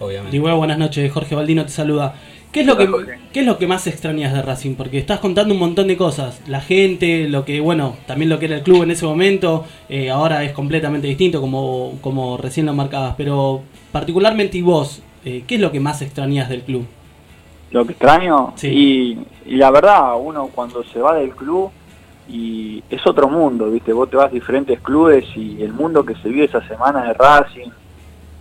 [0.01, 0.33] Obviamente.
[0.37, 2.15] Digo, buenas noches, Jorge Baldino te saluda.
[2.53, 2.89] ¿Qué es, lo que,
[3.33, 4.75] ¿Qué es lo que más extrañas de Racing?
[4.75, 6.41] Porque estás contando un montón de cosas.
[6.49, 10.09] La gente, lo que, bueno, también lo que era el club en ese momento, eh,
[10.09, 13.15] ahora es completamente distinto, como, como recién lo marcabas.
[13.19, 16.87] Pero particularmente y vos, eh, ¿qué es lo que más extrañas del club?
[17.71, 21.71] Lo que extraño, y, y la verdad, uno cuando se va del club
[22.29, 23.93] y es otro mundo, ¿viste?
[23.93, 27.15] Vos te vas a diferentes clubes y el mundo que se vive esa semana de
[27.15, 27.71] Racing,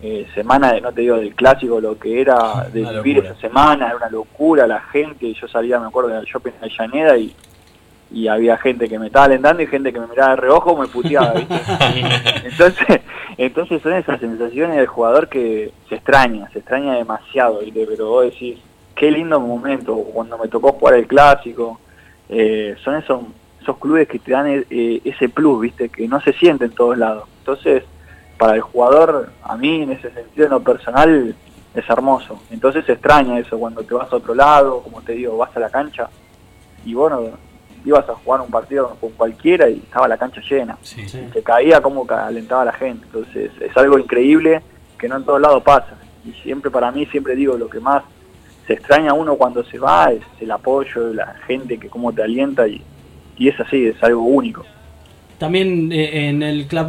[0.01, 3.33] eh, semana de, no te digo del clásico, lo que era de Una vivir locura.
[3.33, 7.17] esa semana, era una locura, la gente, yo salía, me acuerdo, del shopping de Avellaneda
[7.17, 7.35] y,
[8.11, 10.81] y había gente que me estaba alentando y gente que me miraba de reojo o
[10.81, 11.55] me puteaba, ¿viste?
[12.45, 13.01] entonces,
[13.37, 17.85] entonces son esas sensaciones del jugador que se extraña, se extraña demasiado, ¿viste?
[17.87, 18.59] pero vos decís,
[18.97, 21.79] qué lindo momento, cuando me tocó jugar el clásico,
[22.27, 23.21] eh, son esos,
[23.61, 26.97] esos clubes que te dan eh, ese plus, viste, que no se siente en todos
[26.97, 27.29] lados.
[27.39, 27.83] Entonces,
[28.37, 31.35] para el jugador, a mí en ese sentido, en lo personal,
[31.73, 32.39] es hermoso.
[32.49, 35.59] Entonces se extraña eso cuando te vas a otro lado, como te digo, vas a
[35.59, 36.09] la cancha
[36.83, 37.21] y bueno,
[37.85, 40.77] ibas a jugar un partido con cualquiera y estaba la cancha llena.
[40.81, 41.07] Sí.
[41.07, 43.05] Se caía como calentaba la gente.
[43.05, 44.61] Entonces es algo increíble
[44.97, 45.97] que no en todos lados pasa.
[46.25, 48.03] Y siempre para mí, siempre digo, lo que más
[48.67, 52.11] se extraña a uno cuando se va es el apoyo de la gente que como
[52.11, 52.81] te alienta y,
[53.37, 54.65] y es así, es algo único.
[55.37, 56.87] También eh, en el club,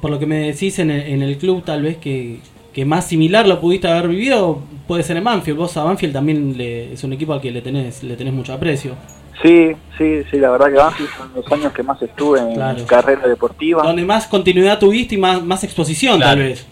[0.00, 2.40] por lo que me decís, en el, en el club tal vez que,
[2.72, 5.58] que más similar lo pudiste haber vivido puede ser en Banfield.
[5.58, 8.52] Vos a Banfield también le- es un equipo al que le tenés, le tenés mucho
[8.54, 8.94] aprecio.
[9.42, 12.78] Sí, sí, sí, la verdad que Banfield son los años que más estuve en Claro.
[12.78, 13.82] mi carrera deportiva.
[13.82, 16.66] Donde más continuidad tuviste y más, más exposición tal vez.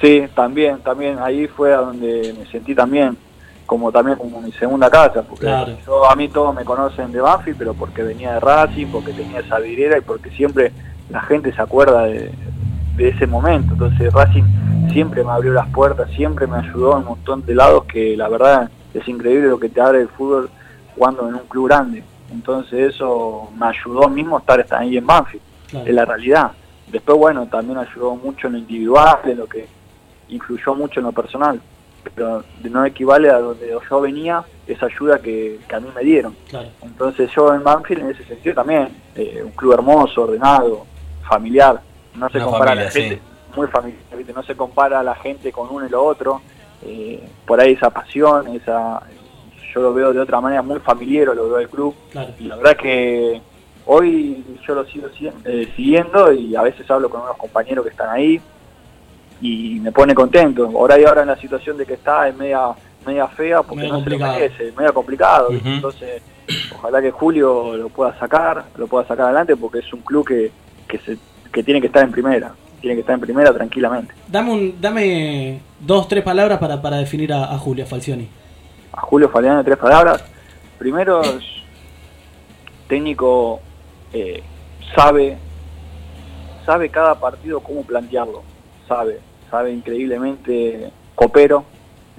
[0.00, 3.16] Sí, también, también ahí fue a donde me sentí también
[3.66, 5.76] como también como mi segunda casa, porque Claro.
[5.86, 9.40] yo a mí todos me conocen de Banfield, pero porque venía de Racing, porque tenía
[9.40, 10.72] esa vidriera y porque siempre
[11.10, 12.30] la gente se acuerda de,
[12.96, 13.72] de ese momento.
[13.72, 14.44] Entonces Racing
[14.92, 18.28] siempre me abrió las puertas, siempre me ayudó en un montón de lados que la
[18.28, 20.50] verdad es increíble lo que te abre el fútbol
[20.94, 22.04] jugando en un club grande.
[22.32, 25.86] Entonces eso me ayudó mismo estar ahí en Banfield, Claro.
[25.86, 26.52] es la realidad.
[26.92, 29.66] Después, bueno, también ayudó mucho en lo individual, en lo que
[30.28, 31.60] influyó mucho en lo personal.
[32.14, 36.34] Pero no equivale a donde yo venía esa ayuda que, que a mí me dieron.
[36.48, 36.68] Claro.
[36.82, 40.86] Entonces yo en Banfield en ese sentido también, eh, un club hermoso, ordenado,
[41.28, 41.80] familiar,
[42.14, 43.20] no se Una compara a la gente,
[43.56, 44.32] muy familiar, ¿viste?
[44.32, 46.40] no se compara a la gente con uno y lo otro,
[46.82, 49.02] eh, por ahí esa pasión, esa
[49.74, 52.30] yo lo veo de otra manera muy familiar, lo veo del club, Claro.
[52.38, 53.40] y la verdad que
[53.86, 57.90] hoy yo lo sigo si- eh, siguiendo y a veces hablo con unos compañeros que
[57.90, 58.40] están ahí
[59.46, 60.64] y me pone contento.
[60.74, 62.68] Ahora y ahora en la situación de que está es media,
[63.06, 64.34] media fea porque Medio no se lo complicado.
[64.38, 65.48] merece, media complicado.
[65.64, 66.22] Entonces,
[66.74, 70.50] ojalá que Julio lo pueda sacar, lo pueda sacar adelante porque es un club que,
[70.88, 71.18] que, se,
[71.52, 74.14] que tiene que estar en primera, tiene que estar en primera tranquilamente.
[74.28, 78.28] Dame, un, dame dos, tres palabras para, para definir a, a Julio Falcioni.
[78.92, 80.24] a Julio Faliano tres palabras.
[80.78, 81.20] Primero,
[82.88, 83.60] técnico
[84.12, 84.42] eh,
[84.94, 85.36] sabe
[86.64, 88.42] sabe cada partido cómo plantearlo,
[88.88, 89.20] sabe,
[89.54, 91.64] sabe increíblemente copero,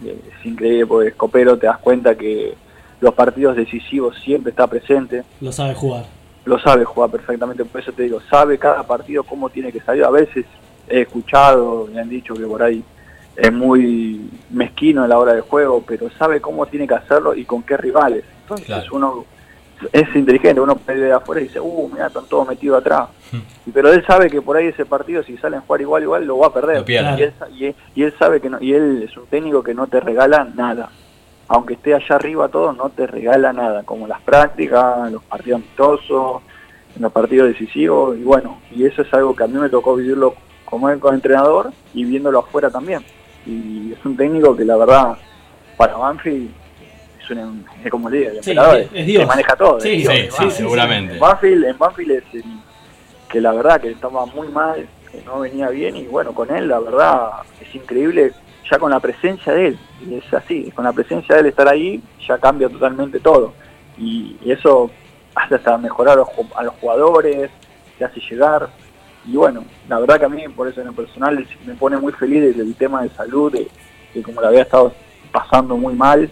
[0.05, 2.53] eh, es increíble porque es copero, te das cuenta que
[3.01, 6.05] los partidos decisivos siempre está presente, Lo sabe jugar.
[6.45, 10.05] lo sabe jugar perfectamente, por eso te digo, sabe cada partido cómo tiene que salir.
[10.05, 10.45] A veces
[10.87, 12.81] he escuchado, me han dicho que por ahí
[13.35, 17.43] es muy mezquino a la hora del juego, pero sabe cómo tiene que hacerlo y
[17.43, 18.23] con qué rivales.
[18.43, 19.25] Entonces uno
[19.91, 23.09] es inteligente, uno puede ver afuera y dice, uh, mira, están todos metidos atrás.
[23.65, 26.25] Y- Pero él sabe que por ahí ese partido, si salen a jugar igual, igual,
[26.25, 26.83] lo va a perder.
[27.17, 29.73] Y, él, y él- y él sabe que no, y él es un técnico que
[29.73, 30.89] no te regala nada.
[31.47, 36.41] Aunque esté allá arriba todo, no te regala nada, como las prácticas, los partidos amistosos,
[36.99, 40.33] los partidos decisivos, y bueno, y eso es algo que a mí me tocó vivirlo
[40.63, 43.03] como entrenador y viéndolo afuera también.
[43.45, 45.17] Y es un técnico que la verdad,
[45.77, 46.49] para Banfield,
[47.33, 49.21] es, un, como le digo, el Sí, emperador, es- Dios.
[49.21, 49.79] que maneja todo.
[49.79, 50.13] Sí, Dios,
[50.53, 51.13] seguramente.
[51.15, 52.43] En Banfield, en Banfield es el-
[53.29, 56.67] que la verdad que estaba muy mal, que no venía bien, y bueno, con él
[56.67, 58.31] la verdad es increíble,
[58.69, 61.67] ya con la presencia de él, y es así, con la presencia de él estar
[61.67, 63.53] ahí, ya cambia totalmente todo.
[63.97, 64.89] Y, y eso
[65.35, 67.49] hace hasta mejorar a los, a los jugadores,
[67.97, 68.69] te hace llegar.
[69.27, 72.13] Y bueno, la verdad que a mí, por eso en lo personal, me pone muy
[72.13, 73.67] feliz el, el tema de salud, de,
[74.13, 74.93] de como la había estado
[75.31, 76.29] pasando muy mal.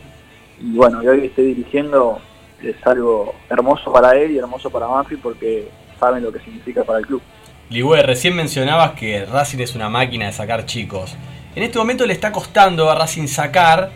[0.63, 2.19] Y bueno, y hoy esté dirigiendo
[2.63, 5.67] es algo hermoso para él y hermoso para Banfield porque
[5.99, 7.21] saben lo que significa para el club.
[7.69, 11.15] Ligüe, recién mencionabas que Racing es una máquina de sacar chicos.
[11.55, 13.91] En este momento le está costando a Racing sacar,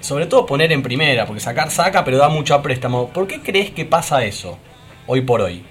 [0.00, 3.08] sobre todo poner en primera, porque sacar saca, pero da mucho a préstamo.
[3.08, 4.58] ¿Por qué crees que pasa eso
[5.06, 5.62] hoy por hoy?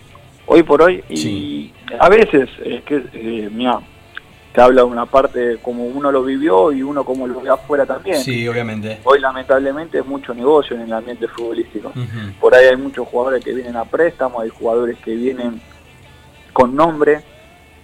[0.48, 3.80] Hoy por hoy, y a veces, es que, eh, mira,
[4.56, 7.86] te habla de una parte como uno lo vivió y uno como lo ve afuera
[7.86, 8.18] también.
[8.18, 9.02] Sí, obviamente.
[9.04, 11.92] Hoy lamentablemente es mucho negocio en el ambiente futbolístico.
[12.40, 15.62] Por ahí hay muchos jugadores que vienen a préstamo, hay jugadores que vienen
[16.54, 17.22] con nombre.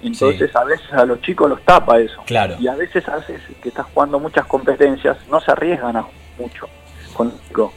[0.01, 2.21] Entonces a veces a los chicos los tapa eso.
[2.25, 2.55] Claro.
[2.57, 6.05] Y a veces haces que estás jugando muchas competencias, no se arriesgan a
[6.39, 6.69] mucho
[7.13, 7.73] con los chicos.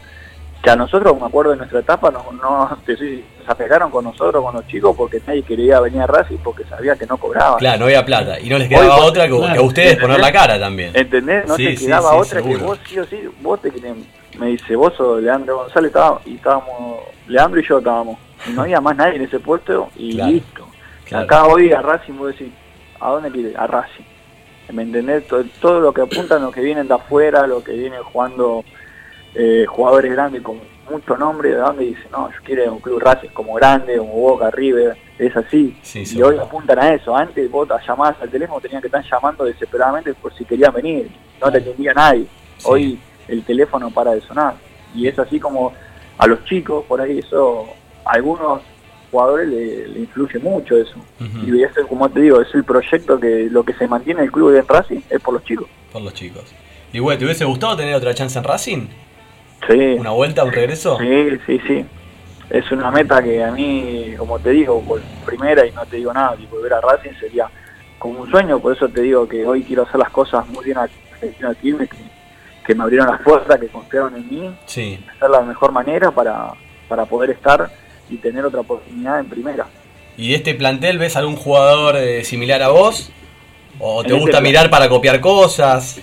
[0.65, 4.55] Que a nosotros, me acuerdo de nuestra etapa, no, no se apegaron con nosotros, con
[4.55, 7.59] los chicos, porque nadie quería venir a Racing porque sabía que no cobraban.
[7.59, 8.41] Claro, no había plata.
[8.41, 10.91] Y no les quedaba Hoy, otra que, que a ustedes poner la cara también.
[10.95, 11.47] ¿Entendés?
[11.47, 13.95] No Sí, te quedaba sí, otra que vos sí o sí, vos te querés-
[14.39, 18.63] me dice, vos sos Leandro González, estaba- y estábamos, Leandro y yo estábamos, y no
[18.63, 20.67] había más nadie en ese puesto y Claro, listo.
[21.05, 21.25] claro.
[21.25, 22.53] Acá hoy a Racing vos decís,
[23.01, 23.55] ¿a dónde quieres?
[23.57, 24.05] A Racing.
[24.73, 25.29] ¿Me entendés?
[25.29, 28.65] Todo, todo lo que apuntan, los que vienen de afuera, los que vienen jugando
[29.35, 30.61] eh, jugadores grandes con
[30.91, 32.07] mucho nombre, ¿de dónde dicen?
[32.13, 35.77] No, yo quiero un club Racing como grande, como Boca, River, es así.
[35.83, 37.17] Sí, y hoy apuntan a eso.
[37.17, 41.11] Antes vos llamabas al teléfono, tenían que estar llamando desesperadamente por si querían venir.
[41.41, 42.27] No te atendía nadie.
[42.65, 44.55] Hoy el teléfono para de sonar.
[44.95, 45.73] Y es así como
[46.19, 47.67] a los chicos, por ahí eso
[48.05, 48.61] a algunos
[49.11, 50.97] jugadores le, le influye mucho eso.
[51.47, 54.53] Y eso, como te digo, es el proyecto que lo que se mantiene el club
[54.53, 55.69] de Racing es por los chicos.
[55.93, 56.45] Por los chicos.
[56.93, 58.87] Y güey, ¿te hubiese gustado tener otra chance en Racing?
[59.69, 59.97] Sí.
[59.99, 60.99] ¿Una vuelta, un regreso?
[61.01, 61.85] Sí, sí, sí.
[62.51, 66.13] Es una meta que a mí, como te digo, por primera y no te digo
[66.13, 67.49] nada, y volver a Racing sería
[67.99, 70.77] como un sueño, por eso te digo que hoy quiero hacer las cosas muy bien
[70.77, 70.95] aquí,
[71.49, 71.89] aquí, que,
[72.67, 75.03] que me abrieron las puertas, que confiaron en mí, Sí.
[75.09, 76.53] hacerla de la mejor manera para,
[76.87, 77.71] para poder estar
[78.11, 79.67] y tener otra oportunidad en primera.
[80.19, 83.11] ¿Y de este plantel ves algún jugador eh, similar a vos?
[83.81, 85.99] ¿O te En este gusta mirar para copiar cosas?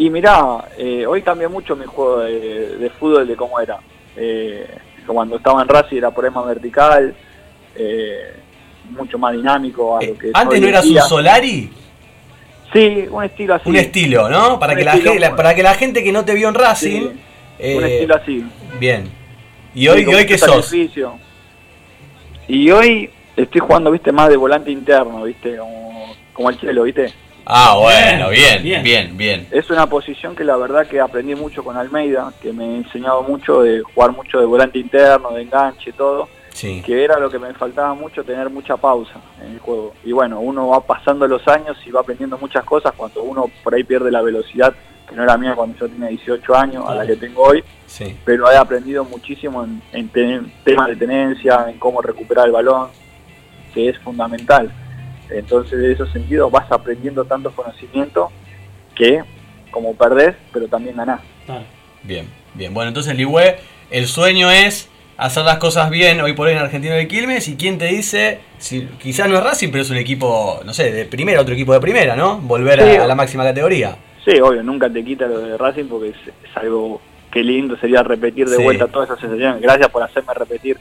[0.00, 3.78] Y mirá, eh, hoy cambió mucho mi juego de, de fútbol de cómo era.
[4.16, 4.66] Eh,
[5.06, 7.14] cuando estaba en Racing era por ahí más vertical,
[7.76, 8.32] eh,
[8.96, 9.98] mucho más dinámico.
[9.98, 10.96] A lo que Eh, ¿Antes no eras un.
[11.02, 11.70] Solari?
[12.72, 13.68] Sí, un estilo así.
[13.68, 14.58] Un estilo, ¿no?
[14.58, 16.54] Para Un que, la, estilo, la- para que la gente que no te vio en
[16.54, 17.02] Racing...
[17.02, 17.18] un
[17.58, 18.42] eh, estilo así.
[18.78, 19.06] Bien.
[19.74, 20.64] ¿Y hoy, Sí, y hoy qué mucho sos?
[20.64, 21.12] sacrificio.
[22.48, 27.12] Y hoy estoy jugando, viste, más de volante interno, viste, como, como el chelo, viste.
[27.52, 29.48] Ah, bueno, bien, bien, bien.
[29.50, 33.22] Es una posición que la verdad que aprendí mucho con Almeida, que me ha enseñado
[33.24, 36.28] mucho de jugar mucho de volante interno, de enganche, todo.
[36.52, 36.82] Sí.
[36.84, 39.94] Que era lo que me faltaba mucho, tener mucha pausa en el juego.
[40.04, 43.74] Y bueno, uno va pasando los años y va aprendiendo muchas cosas cuando uno por
[43.74, 44.72] ahí pierde la velocidad,
[45.08, 47.64] que no era mía cuando yo tenía 18 años, a la que tengo hoy.
[47.86, 48.16] Sí.
[48.24, 52.88] Pero he aprendido muchísimo en, en ten- temas de tenencia, en cómo recuperar el balón,
[53.74, 54.70] que es fundamental.
[55.32, 58.30] Entonces, en esos sentidos vas aprendiendo tantos conocimientos
[58.94, 59.22] que
[59.70, 61.20] como perdés, pero también ganás.
[62.02, 62.74] Bien, bien.
[62.74, 63.56] Bueno, entonces, Ligüe,
[63.90, 67.46] el sueño es hacer las cosas bien hoy por hoy en Argentina de Quilmes.
[67.48, 68.40] ¿Y quién te dice?
[68.58, 71.72] Si, quizás no es Racing, pero es un equipo, no sé, de primera, otro equipo
[71.72, 72.38] de primera, ¿no?
[72.38, 72.96] Volver Sí.
[72.96, 73.96] a, a la máxima categoría.
[74.24, 77.00] Sí, obvio, nunca te quita lo de Racing porque es, es algo
[77.30, 78.62] que lindo sería repetir de Sí.
[78.62, 79.60] vuelta todas esas sensaciones.
[79.62, 80.78] Gracias por hacerme repetir,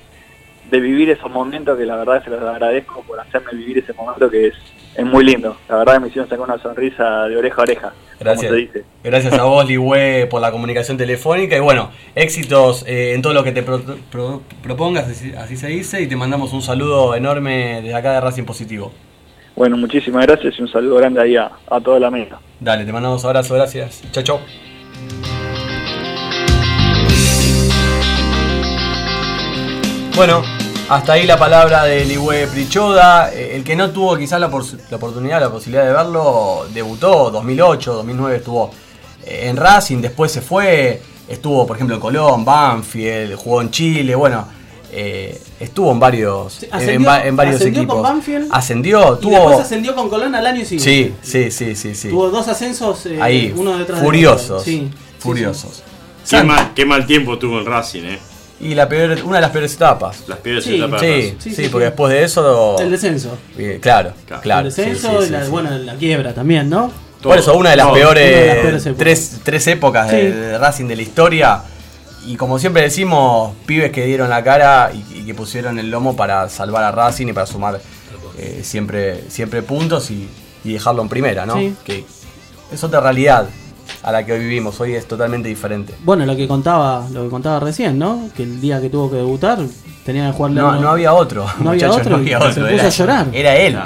[0.70, 4.30] de vivir esos momentos que la verdad se los agradezco por hacerme vivir ese momento
[4.30, 4.54] que es,
[4.96, 5.58] es muy lindo.
[5.68, 8.54] La verdad me hicieron sacar una sonrisa de oreja a oreja, Gracias.
[8.54, 8.84] dice.
[9.04, 11.56] Gracias a vos, Ligüe, por la comunicación telefónica.
[11.56, 15.68] Y bueno, éxitos eh, en todo lo que te pro- pro- propongas, así, así se
[15.68, 16.02] dice.
[16.02, 18.92] Y te mandamos un saludo enorme desde acá de Racing Positivo.
[19.56, 22.40] Bueno, muchísimas gracias y un saludo grande ahí a, a toda la mesa.
[22.60, 24.02] Dale, te mandamos abrazo, gracias.
[24.12, 25.39] Chao, chao.
[30.16, 30.42] Bueno,
[30.90, 33.32] hasta ahí la palabra de Ligüe Prichoda.
[33.34, 37.94] Eh, El que no tuvo quizás la, la oportunidad, la posibilidad de verlo, debutó 2008,
[37.94, 38.72] 2009 estuvo
[39.26, 44.14] eh, en Racing, después se fue, estuvo por ejemplo en Colón, Banfield, jugó en Chile,
[44.16, 44.46] bueno,
[44.92, 47.96] eh, estuvo en varios, en, Ascendió- en varios ascendió equipos.
[47.96, 49.32] con Banfield Ascendió, Y tuvo...
[49.36, 51.16] después ascendió con Colón al año siguiente.
[51.22, 52.10] Sí, sí, sí, sí, sí.
[52.10, 54.50] Tuvo dos ascensos, eh, Ahí, uno detrás furiosos.
[54.52, 54.64] otro.
[54.66, 54.90] Sí.
[55.20, 55.84] Furiosos.
[56.30, 58.20] Qué mal, qué mal tiempo tuvo en Racing, ¿eh?
[58.62, 60.24] Y la peor, una de las peores etapas.
[60.28, 61.90] Las peores Sí, etapas Sí, sí, Sí, sí, porque sí.
[61.92, 62.78] después de eso.
[62.80, 63.38] El descenso.
[63.58, 64.68] Eh, Claro, claro.
[64.68, 65.50] el descenso sí, sí, y la, sí.
[65.52, 66.92] bueno, la quiebra también, ¿no?
[67.22, 68.98] Por eso, una de las peores, Una de las peores épocas.
[69.00, 71.62] tres, tres épocas de, Racing de la historia.
[72.26, 76.16] Y como siempre decimos, pibes que dieron la cara y, y que pusieron el lomo
[76.16, 77.80] para salvar a Racing y para sumar
[78.38, 80.28] eh, siempre, siempre puntos y,
[80.66, 81.56] y dejarlo en primera, ¿no?
[81.58, 81.74] Sí.
[81.86, 82.04] Que
[82.72, 83.48] es otra realidad
[84.04, 85.94] a la que hoy vivimos, hoy es totalmente diferente.
[86.04, 88.30] Bueno, lo que contaba, lo que contaba recién, ¿no?
[88.36, 89.60] Que el día que tuvo que debutar
[90.06, 91.46] tenía que jugar No, no había otro.
[91.60, 92.12] No había otro.
[92.12, 93.28] no había y se otro, puso era- a llorar.
[93.34, 93.78] Era él.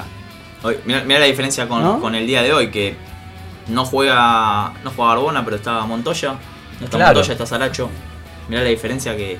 [0.85, 1.99] Mira, mira la diferencia con, ¿No?
[1.99, 2.95] con el día de hoy, que
[3.67, 6.33] no juega no juega Arbona, pero estaba Montoya.
[6.79, 7.13] No está Claro.
[7.15, 7.89] Montoya, está Saracho.
[8.49, 9.37] Mira la diferencia que,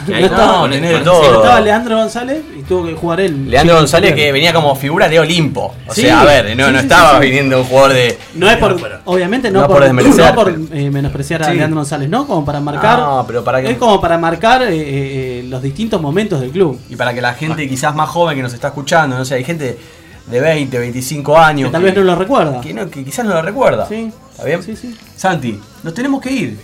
[0.06, 1.34] que hay estaba- con, tenés de con- todo.
[1.42, 3.50] Estaba Leandro González y tuvo que jugar él.
[3.50, 5.74] Leandro González que venía como figura de Olimpo.
[5.86, 7.26] O Sí, sea, a ver, no, sí, no estaba sí, sí.
[7.26, 8.18] viniendo un jugador de.
[8.34, 11.52] No es por, obviamente no, No por, por desmerecer, no por, pero- eh, menospreciar a.
[11.54, 12.98] Leandro González, no, como para marcar.
[12.98, 16.78] No, pero para que- Es como para marcar eh, eh, los distintos momentos del club.
[16.88, 19.44] Y para que la gente quizás más joven que nos está escuchando, no sé, hay
[19.44, 19.78] gente
[20.26, 21.68] de 20, 25 años.
[21.68, 22.60] Que tal vez no lo recuerda.
[22.60, 23.86] Que, no- que quizás no lo recuerda.
[23.86, 24.10] Sí.
[24.32, 24.62] ¿Está bien?
[24.62, 24.96] Sí, sí.
[25.16, 26.58] Santi, nos tenemos que ir.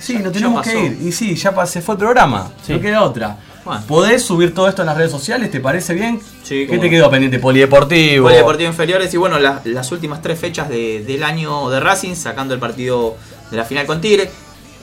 [0.00, 0.98] Sí, nos tenemos que ir.
[1.02, 2.50] Y sí, ya se fue el programa.
[2.66, 2.72] Sí.
[2.72, 3.36] No queda otra.
[3.64, 3.82] Bueno.
[3.86, 5.50] ¿Podés subir todo esto en las redes sociales?
[5.50, 6.18] ¿Te parece bien?
[6.42, 6.90] Sí, ¿Qué te no.
[6.90, 7.38] quedó pendiente?
[7.38, 8.24] Polideportivo.
[8.24, 12.54] Polideportivo Inferiores y bueno, las, las últimas tres fechas de- del año de Racing, sacando
[12.54, 13.16] el partido
[13.50, 14.30] de la final con Tigre.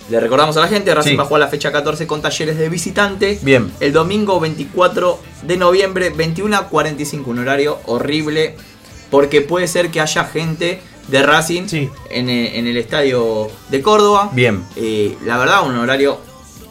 [0.09, 1.15] Le recordamos a la gente, Racing Sí.
[1.17, 3.39] va a jugar la fecha 14 con talleres de visitante.
[3.41, 3.71] Bien.
[3.81, 8.55] El domingo 24 de noviembre, 21 a 45, un horario horrible.
[9.09, 11.63] Porque puede ser que haya gente de Racing
[12.09, 14.29] en, el, en el estadio de Córdoba.
[14.33, 14.63] Bien.
[14.75, 16.19] Eh, la verdad, un horario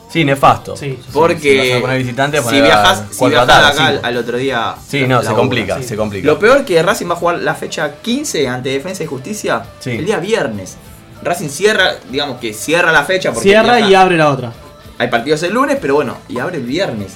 [0.08, 0.76] Sí, nefasto.
[0.76, 0.98] Sí.
[1.12, 3.66] porque Si visitante, si viajas, si viajas tarde,
[3.98, 4.74] acá al, otro día.
[4.86, 6.26] Sí, la- no, la se complica, se complica.
[6.26, 9.90] Lo peor que Racing va a jugar la fecha 15 ante Defensa y Justicia Sí.
[9.90, 10.76] el día viernes.
[11.22, 14.52] Racing cierra, digamos que cierra la fecha porque Cierra y abre la otra.
[14.98, 17.14] hay partidos el lunes, pero bueno, y abre el viernes.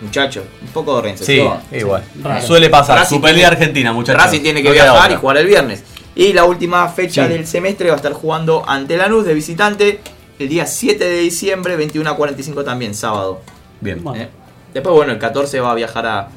[0.00, 1.04] Muchachos, un poco de Sí,
[1.36, 1.60] reinserción.
[1.70, 2.02] igual.
[2.22, 2.44] Raro.
[2.44, 2.98] Suele pasar.
[2.98, 4.20] Racing tiene- Argentina, muchachos.
[4.20, 5.84] Racing tiene que No viajar y jugar el viernes.
[6.14, 7.32] Y la última fecha Sí.
[7.32, 10.00] del semestre va a estar jugando ante Lanús de visitante
[10.38, 13.40] el día 7 de diciembre, 21 a 45 también, sábado.
[13.80, 14.02] Bien.
[14.14, 14.28] ¿Eh?
[14.74, 16.28] Después, bueno, el 14 va a viajar a,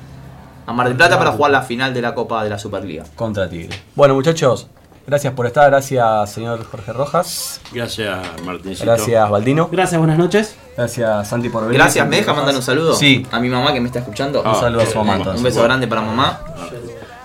[0.66, 3.04] a Mar del Plata para jugar la final de la Copa de la Superliga.
[3.16, 3.78] Contra Tigre.
[3.96, 4.68] Bueno, muchachos,
[5.08, 5.70] gracias por estar.
[5.70, 7.62] Gracias, señor Jorge Rojas.
[7.72, 8.86] Gracias, Martincito.
[8.86, 9.70] Gracias, Baldino.
[9.72, 10.56] Gracias, buenas noches.
[10.78, 11.80] Gracias, Santi, por venir.
[11.80, 12.38] Gracias, ¿me deja Rojas.
[12.44, 12.96] mandar un saludo?
[12.96, 13.26] Sí.
[13.32, 14.42] A mi mamá que me está escuchando.
[14.44, 15.18] Un saludo a su mamá.
[15.36, 16.42] Un beso grande para mamá.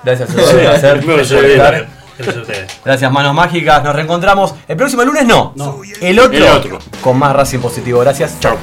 [0.05, 1.86] Gracias, señor.
[2.85, 3.83] Gracias manos mágicas.
[3.83, 5.53] Nos reencontramos el próximo lunes, no.
[5.57, 5.81] no.
[6.01, 8.01] El, otro, el, otro, con más Racing Positivo.
[8.01, 8.39] Gracias.
[8.41, 8.57] Chao.